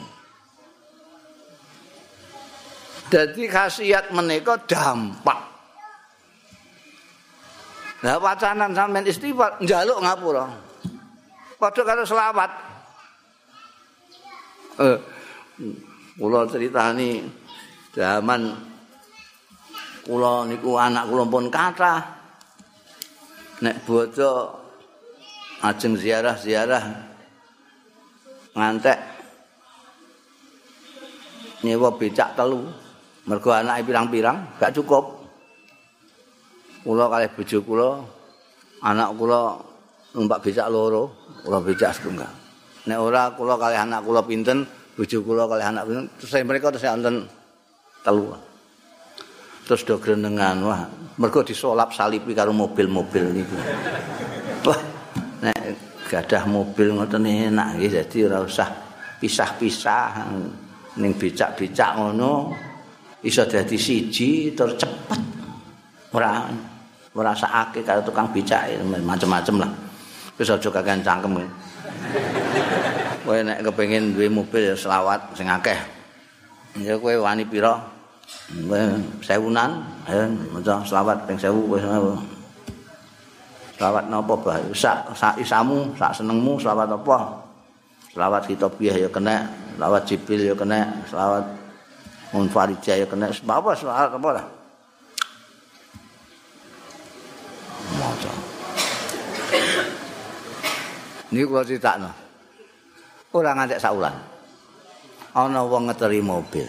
Jadi 3.10 3.46
khasiat 3.46 4.14
menika 4.14 4.58
dampak. 4.66 5.40
Nah 8.06 8.22
wacanan 8.22 8.74
sampean 8.74 9.06
istighfar 9.10 9.58
njaluk 9.62 10.02
ngapura. 10.02 10.46
Padha 11.58 11.82
karo 11.82 12.04
selawat. 12.06 12.52
Eh 14.82 14.98
kula 16.20 16.46
critani 16.46 17.24
zaman 17.96 18.75
kula 20.06 20.46
niku 20.48 20.78
anak 20.78 21.10
kula 21.10 21.24
pun 21.26 21.46
kathah. 21.50 22.02
Nek 23.66 23.82
bodho 23.84 24.54
ajeng 25.66 25.98
ziarah-ziarah 25.98 26.86
ngantek 28.56 29.00
nyewa 31.66 31.90
becak 31.98 32.38
telu. 32.38 32.86
mergo 33.26 33.50
anake 33.50 33.90
pirang-pirang 33.90 34.38
gak 34.62 34.74
cukup 34.78 35.26
kula 36.86 37.10
kalih 37.10 37.30
bojo 37.34 37.58
kula 37.66 37.90
anak 38.86 39.10
kula 39.18 39.58
numpak 40.14 40.46
becak 40.46 40.70
loro 40.70 41.10
kula 41.42 41.58
becak 41.66 41.90
setunggal 41.98 42.30
nek 42.86 43.02
ora 43.02 43.34
kula 43.34 43.58
kalih 43.58 43.82
anak 43.82 44.06
kula 44.06 44.22
pinten 44.22 44.70
bojo 44.94 45.18
kula 45.26 45.50
kalih 45.50 45.66
anak 45.66 45.84
pinten 45.90 46.06
terus 46.22 46.34
mereka 46.46 46.70
terus 46.70 46.86
wonten 46.86 47.26
telu 48.06 48.30
terus 49.66 49.82
do 49.82 49.98
grenengan 49.98 50.62
wah 50.62 50.82
mergo 51.18 51.42
disolap 51.42 51.90
salipi 51.90 52.38
karo 52.38 52.54
mobil-mobil 52.54 53.34
niku. 53.34 53.58
Wah 54.70 54.80
nek 55.42 55.58
gadah 56.06 56.44
mobil 56.46 56.94
ngoten 56.94 57.26
enak 57.26 57.82
nggih 57.82 57.92
dadi 57.98 58.18
ora 58.30 58.46
usah 58.46 58.70
pisah-pisah 59.18 60.22
ning 61.02 61.12
becak-becak 61.18 61.98
ngono 61.98 62.54
iso 63.26 63.42
dadi 63.50 63.74
siji 63.74 64.54
tur 64.54 64.70
cepet. 64.78 65.22
Ora 66.14 66.46
ora 67.18 67.34
sakake 67.34 67.82
karo 67.82 68.06
tukang 68.06 68.30
becak 68.30 68.70
macam-macam 68.86 69.66
lah. 69.66 69.72
Wis 70.38 70.52
aja 70.52 70.70
kakean 70.70 71.02
cangkem. 71.02 71.42
Kowe 73.26 73.40
nek 73.42 73.66
kepengin 73.66 74.14
duwe 74.14 74.30
mobil 74.30 74.78
selawat 74.78 75.34
sing 75.34 75.50
akeh. 75.50 75.80
Ya 76.86 77.00
kowe 77.02 77.16
wani 77.18 77.48
pira? 77.48 77.74
kowe 77.74 77.95
sewunan 79.22 79.72
ayo 80.10 80.30
maca 80.54 80.82
selawat 80.86 81.26
ping 81.30 81.38
1000 81.38 81.52
wis 81.72 81.84
selawat 83.76 84.06
napa 84.08 84.34
bae 84.40 84.66
sak 84.72 85.12
sak 85.14 85.36
isamu 85.42 85.92
sak 86.00 86.14
senengmu 86.16 86.56
selawat 86.62 86.90
apa 86.90 87.18
selawat 88.16 88.48
kita 88.48 88.70
piye 88.72 89.06
ya 89.06 89.10
kena 89.12 89.66
selawat 89.76 90.08
Jibril 90.08 90.42
ya 90.48 90.56
kena, 90.56 90.88
selawat 91.12 91.46
Munfarijah 92.32 92.96
ya 93.00 93.08
kena, 93.08 93.32
apa 93.32 93.72
selawat 93.76 94.12
apa 94.12 94.30
lah. 94.32 94.46
Maca. 97.96 98.32
Ini 101.32 101.42
kalau 101.44 101.64
cerita 101.68 101.92
no. 102.00 102.12
Orang 103.36 103.68
saulan. 103.80 104.16
Ana 105.36 105.64
wong 105.68 105.92
ngeteri 105.92 106.24
mobil. 106.24 106.68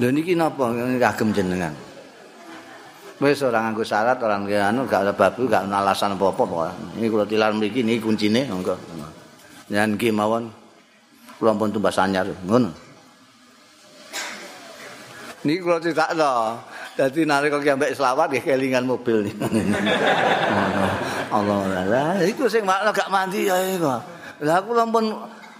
Lho 0.00 0.08
niki 0.08 0.32
napa 0.32 0.72
kagem 0.96 1.36
jenengan? 1.36 1.76
Wis 3.20 3.44
ora 3.44 3.60
nganggo 3.60 3.84
syarat, 3.84 4.16
ora 4.24 4.40
anu 4.40 4.88
gak 4.88 5.04
ada 5.04 5.12
babu, 5.12 5.44
gak 5.44 5.68
ana 5.68 5.84
alasan 5.84 6.16
apa-apa 6.16 6.40
kok. 6.40 6.96
Ini 6.96 7.12
kula 7.12 7.28
tilar 7.28 7.52
mriki 7.52 7.84
niki 7.84 8.00
kuncine 8.00 8.48
monggo. 8.48 8.80
Nyan 9.68 10.00
ki 10.00 10.08
mawon 10.08 10.48
kula 11.36 11.52
pun 11.52 11.68
tumbas 11.68 12.00
anyar 12.00 12.24
ngono. 12.48 12.72
Niki 15.44 15.60
kula 15.60 15.84
critakno. 15.84 16.64
Dadi 16.96 17.28
nalika 17.28 17.60
ki 17.60 17.76
ambek 17.76 17.92
selawat 17.92 18.32
nggih 18.32 18.40
kelingan 18.40 18.88
mobil 18.88 19.28
niki. 19.28 19.36
Allah 21.28 21.60
Allah. 21.76 22.24
Iku 22.24 22.48
sing 22.48 22.64
makna 22.64 22.88
gak 22.88 23.12
mandi 23.12 23.52
ya 23.52 23.60
iku. 23.76 24.00
Lah 24.48 24.64
kula 24.64 24.88
pun 24.88 25.12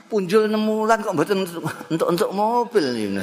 punjul 0.09 0.49
nemulan 0.49 1.05
kok 1.05 1.13
mboten 1.13 1.45
untuk-untuk 1.93 2.33
mobil 2.33 2.89
ini. 2.97 3.21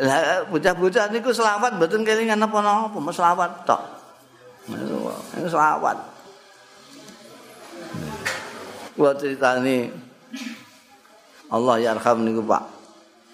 Lah 0.00 0.48
bocah-bocah 0.48 1.12
niku 1.12 1.28
selawat 1.36 1.76
mboten 1.76 2.00
kelingan 2.00 2.40
napa-napa, 2.40 2.96
mesti 2.96 3.20
selawat 3.20 3.50
tok. 3.68 3.82
Ini 4.72 5.48
selawat. 5.50 5.96
Buat 8.96 9.20
cerita 9.20 9.60
ini 9.60 9.92
Allah 11.52 11.76
yarham 11.80 12.24
niku 12.24 12.40
Pak 12.40 12.64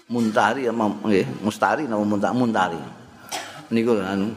Muntari 0.09 0.67
ya 0.67 0.73
nggih, 0.75 1.45
Mustari 1.45 1.87
nama 1.87 2.03
Muntari 2.03 2.35
Muntari. 2.35 2.81
Niku 3.71 3.95
anu 4.03 4.35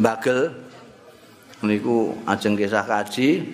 Bagel. 0.00 0.50
Niku 1.60 2.16
ajeng 2.24 2.56
kisah 2.56 2.88
kaji 2.88 3.44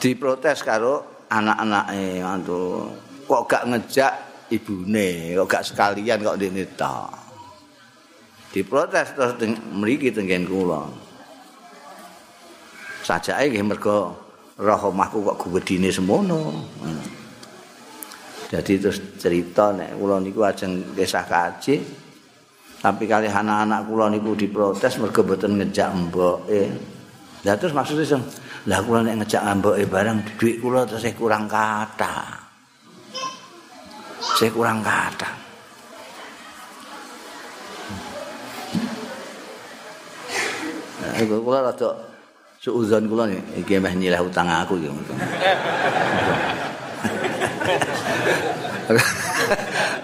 diprotes 0.00 0.64
karo 0.64 1.04
anak-anake 1.28 2.24
mantu. 2.24 2.88
Kok 3.30 3.46
gak 3.46 3.64
ngejak 3.70 4.14
ibune, 4.50 5.38
kok 5.38 5.46
gak 5.46 5.66
sekalian 5.70 6.18
kok 6.18 6.34
dene 6.34 6.66
tok. 6.74 7.14
Diprotes 8.50 9.14
terus 9.14 9.38
mriki 9.70 10.10
tenggen 10.10 10.50
kula. 10.50 10.90
Sajake 13.06 13.54
nggih 13.54 13.62
mergo 13.62 14.10
roh 14.58 14.80
omahku 14.90 15.22
kok 15.22 15.46
gedine 15.46 15.94
semono. 15.94 16.50
Jadi 18.50 18.82
terus 18.82 18.98
cerita 19.22 19.70
nek 19.70 19.94
kula 19.94 20.18
niku 20.18 20.42
ajeng 20.42 20.98
kisah 20.98 21.22
kaji 21.22 21.78
tapi 22.82 23.06
kali 23.06 23.30
anak-anak 23.30 23.86
kula 23.86 24.10
niku 24.10 24.34
diprotes 24.34 24.98
mergo 24.98 25.22
mboten 25.22 25.62
ngejak 25.62 25.94
mboke. 25.94 26.62
Lah 27.46 27.54
terus 27.54 27.70
maksudnya 27.70 28.18
lah 28.66 28.82
kula 28.82 29.06
nek 29.06 29.22
ngejak 29.22 29.46
mboke 29.62 29.86
barang 29.86 30.18
duit 30.34 30.58
kula 30.58 30.82
terus 30.90 31.06
kurang 31.14 31.46
kata. 31.46 32.39
Saya 34.20 34.50
kurang 34.52 34.84
kata. 34.84 35.30
Nah, 41.00 41.14
iku 41.24 41.40
kula 41.40 41.64
rada 41.64 41.90
suuzon 42.60 43.08
kula 43.08 43.24
iki 43.56 43.80
meh 43.80 43.94
nyilah 43.96 44.20
utang 44.20 44.48
aku 44.48 44.76
iki. 44.76 44.92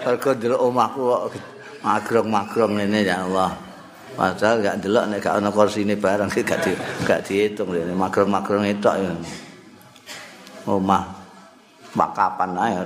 Mergo 0.07 0.31
delok 0.33 0.61
omahku 0.63 1.01
kok 1.03 1.23
magrong-magrong 1.85 2.73
ngene 2.81 3.05
ya 3.05 3.21
Allah. 3.27 3.53
Padahal 4.17 4.65
gak 4.65 4.81
delok 4.81 5.05
nek 5.13 5.21
gak 5.21 5.37
ana 5.37 5.53
kursine 5.53 5.93
barang 5.93 6.33
gak 6.33 6.59
di, 6.65 6.73
gak 7.05 7.21
dihitung 7.21 7.69
rene 7.69 7.93
magrong-magrong 7.93 8.65
itu 8.65 8.89
ya. 8.89 9.13
Omah 10.65 11.05
mak 11.93 12.17
kapan 12.17 12.57
ae 12.57 12.81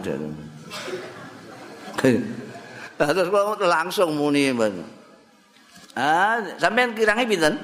Terus 2.01 3.29
langsung 3.61 4.17
muni 4.17 4.49
ben. 4.53 4.81
Ah, 5.93 6.41
sampean 6.57 6.95
kirange 6.97 7.27
pinten? 7.27 7.55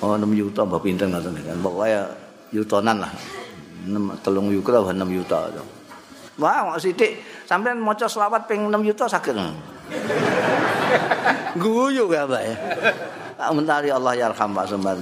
Oh, 0.00 0.16
6 0.16 0.24
juta 0.32 0.64
mbah 0.64 0.80
pinten 0.80 1.12
ngoten 1.12 1.36
kan. 1.44 1.58
Pokoke 1.60 1.88
yutonan 2.54 2.96
lah. 3.04 3.12
6 3.84 4.24
3 4.24 4.56
yuta 4.56 4.80
apa 4.80 4.92
6 4.96 5.04
juta. 5.12 5.38
Wah, 6.40 6.72
kok 6.72 6.80
sithik 6.80 7.20
sampean 7.44 7.76
maca 7.76 8.08
selawat 8.08 8.48
ping 8.48 8.72
6 8.72 8.88
juta 8.88 9.04
saged. 9.04 9.36
Guyu 11.60 12.06
gak, 12.08 12.30
Pak 12.30 12.42
ya. 12.46 12.56
Tak 13.36 13.50
mentari 13.52 13.90
Allah 13.90 14.14
yarham 14.16 14.54
Pak 14.54 14.64
Sembar. 14.70 14.96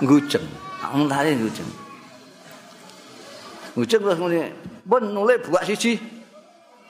Nguceng. 0.00 0.46
Tak 0.80 0.92
mentari 0.96 1.36
nguceng. 1.38 1.68
Nguceng 3.78 4.02
terus 4.02 4.18
muni, 4.18 4.42
"Pun 4.82 5.06
nule 5.14 5.38
buak 5.38 5.62
siji 5.62 6.02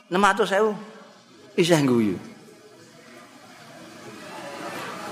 600.000." 0.09 0.72
Isih 1.53 1.84
guyu. 1.84 2.16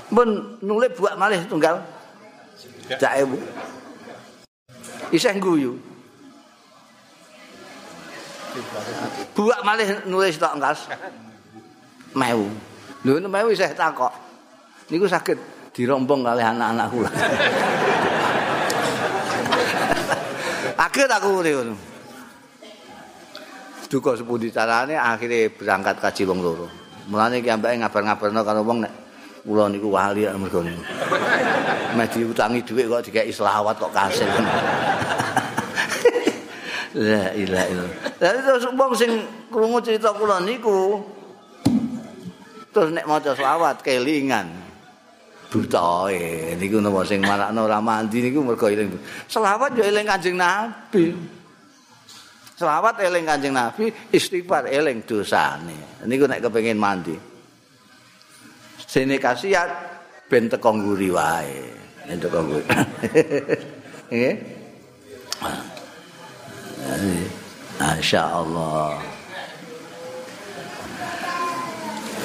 Pun 0.09 0.57
nule 0.65 0.89
buak 0.97 1.13
malih 1.21 1.37
tunggal. 1.45 1.77
Cak 2.97 3.21
ewu. 3.21 3.37
Isih 5.13 5.37
guyu. 5.37 5.77
Buak 9.37 9.61
malih 9.61 10.01
nulis 10.09 10.41
tok 10.41 10.57
engkas. 10.57 10.89
Mewu. 12.17 12.49
Lho 13.05 13.21
mewu 13.29 13.53
isih 13.53 13.69
takok. 13.77 14.09
Niku 14.89 15.05
sakit 15.05 15.37
dirombong 15.77 16.25
kali 16.25 16.41
anak-anak 16.41 16.87
kula. 16.89 17.11
Kaget 20.87 21.11
aku 21.11 21.27
ngono. 21.43 21.75
Duka 23.91 24.15
sepundi 24.15 24.47
carane 24.55 24.95
akhirnya 24.95 25.51
berangkat 25.51 25.99
kaji 25.99 26.23
wong 26.23 26.39
loro. 26.39 26.71
Mulane 27.11 27.43
ki 27.43 27.51
ambake 27.51 27.75
ngabar-ngabarno 27.75 28.39
karo 28.43 28.63
wong 28.63 28.87
nek 28.87 28.93
kula 29.43 29.67
niku 29.67 29.91
wali 29.91 30.23
mergo 30.31 30.63
niku. 30.63 30.79
Meh 31.95 32.07
diutangi 32.07 32.63
dhuwit 32.63 32.87
kok 32.87 33.03
dikeki 33.03 33.35
selawat 33.35 33.75
kok 33.75 33.91
kasil. 33.91 34.31
La 36.95 37.35
ilaha 37.35 37.65
illallah. 37.67 37.95
Lah 38.23 38.31
terus 38.47 38.63
wong 38.71 38.91
sing 38.95 39.11
krungu 39.51 39.83
cerita 39.83 40.15
kula 40.15 40.39
niku 40.39 41.03
terus 42.71 42.95
nek 42.95 43.03
maca 43.03 43.35
selawat 43.35 43.83
kelingan. 43.83 44.66
Butahe 45.47 46.55
niku 46.59 46.83
napa 46.83 47.07
sing 47.07 47.23
marakno 47.23 47.65
ora 47.65 47.79
mandi 47.79 48.19
niku 48.19 48.43
mergo 48.43 48.67
eling. 48.67 48.91
Selawat 49.27 49.75
ya 49.79 49.87
eling 49.87 50.07
Kanjeng 50.07 50.35
Nabi. 50.35 51.15
Selawat 52.59 52.99
eling 52.99 53.25
Kanjeng 53.25 53.55
Nabi 53.55 53.91
istighfar 54.11 54.67
eling 54.67 55.07
dosane. 55.07 56.03
Niku 56.03 56.27
nek 56.27 56.43
kepengin 56.43 56.79
mandi. 56.79 57.15
Sene 58.87 59.19
kasiat 59.19 59.69
ben 60.27 60.51
teko 60.51 60.75
nguri 60.75 61.09
wae. 61.11 61.59
Ben 62.07 62.19
teko 62.19 62.39
nguri 62.43 62.63
nggih. 64.11 64.35
Masya 67.77 68.23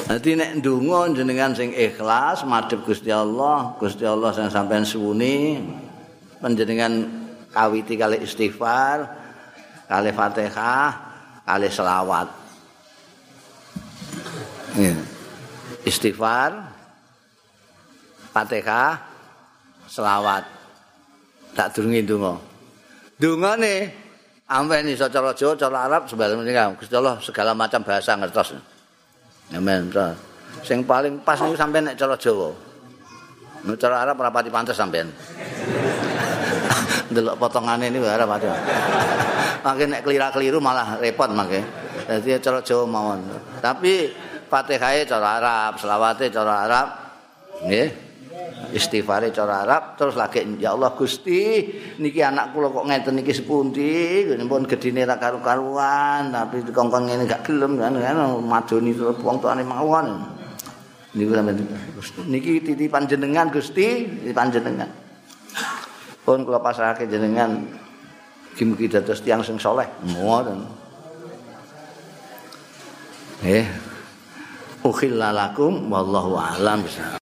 Dadi 0.02 0.34
nek 0.34 0.58
ndonga 0.58 1.14
jenengan 1.14 1.54
sing 1.54 1.70
ikhlas 1.70 2.42
madhep 2.42 2.82
Gusti 2.82 3.08
Allah, 3.14 3.78
Gusti 3.78 4.02
Allah 4.02 4.34
sing 4.34 4.50
sampean 4.50 4.82
suwuni 4.82 5.62
panjenengan 6.42 7.06
kawiti 7.54 7.94
kali 7.94 8.18
istighfar, 8.24 9.06
kali 9.86 10.10
Fatihah, 10.10 10.90
kali 11.46 11.68
selawat. 11.70 12.28
Istighfar, 15.86 16.50
Fatihah, 18.34 18.98
selawat. 19.86 20.44
Tak 21.54 21.78
durungi 21.78 22.02
ndonga. 22.02 22.42
Ndongane 23.22 23.74
ampen 24.50 24.90
iso 24.90 25.06
cara 25.06 25.30
Jawa, 25.30 25.54
cara 25.54 25.78
Arab 25.86 26.10
sebaliknya 26.10 26.74
Gusti 26.74 26.94
Allah 26.98 27.22
segala 27.22 27.54
macam 27.54 27.86
bahasa 27.86 28.18
ngertos. 28.18 28.71
Amen. 29.52 29.92
Sing 30.62 30.86
paling 30.86 31.18
pas 31.20 31.36
niku 31.40 31.56
sampean 31.58 31.90
nek 31.90 31.98
cara 31.98 32.16
Jawa. 32.16 32.54
Nek 33.66 33.76
cara 33.76 34.06
Arab 34.06 34.16
rapati 34.20 34.48
pantes 34.48 34.78
sampean. 34.78 35.08
Delok 37.14 37.36
potongane 37.36 37.90
niku 37.90 38.06
ora 38.06 38.24
pati. 38.24 38.46
Mangke 39.62 39.84
nek 39.86 40.00
kelira-keliru 40.02 40.58
malah 40.62 40.98
repot 40.98 41.30
mangke. 41.34 41.60
Dadi 42.06 42.38
cara 42.38 42.62
Jawa 42.62 42.84
mawon. 42.86 43.20
Tapi 43.60 44.10
Fatihah 44.52 45.00
cara 45.08 45.28
Arab, 45.40 45.72
selawate 45.80 46.28
cara 46.28 46.54
Arab. 46.68 46.88
nggih 47.62 48.11
istighfare 48.70 49.34
cara 49.34 49.66
Arab 49.66 49.98
terus 49.98 50.14
lagi 50.14 50.46
ya 50.62 50.78
Allah 50.78 50.94
Gusti 50.94 51.66
niki 51.98 52.22
anak 52.22 52.54
kula 52.54 52.70
kok 52.70 52.86
ngeten 52.86 53.18
niki 53.18 53.34
sepundi? 53.34 54.22
Pun 54.46 54.62
gedine 54.70 55.02
ra 55.02 55.18
karu-karuan 55.18 56.30
tapi 56.30 56.62
kongkong 56.70 57.10
ngene 57.10 57.26
gak 57.26 57.42
gelem 57.42 57.74
kan 57.82 57.98
kan 57.98 58.16
madoni 58.38 58.94
wong 58.94 59.36
tuane 59.42 59.66
mawon. 59.66 60.22
Niku 61.18 61.34
sampeyan 61.34 61.58
niki 62.30 62.62
titipan 62.62 63.10
jenengan 63.10 63.50
Gusti 63.50 64.06
titipan 64.22 64.54
jenengan. 64.54 64.88
Pun 66.22 66.46
kula 66.46 66.62
pasrahake 66.62 67.10
jenengan 67.10 67.66
mugi 68.62 68.86
dados 68.86 69.18
tiyang 69.26 69.42
sing 69.42 69.58
saleh 69.58 69.90
ngoten. 70.06 70.62
Eh 73.42 73.66
ukhillalakum 74.86 75.90
wallahu 75.90 76.38
a'lam 76.38 76.86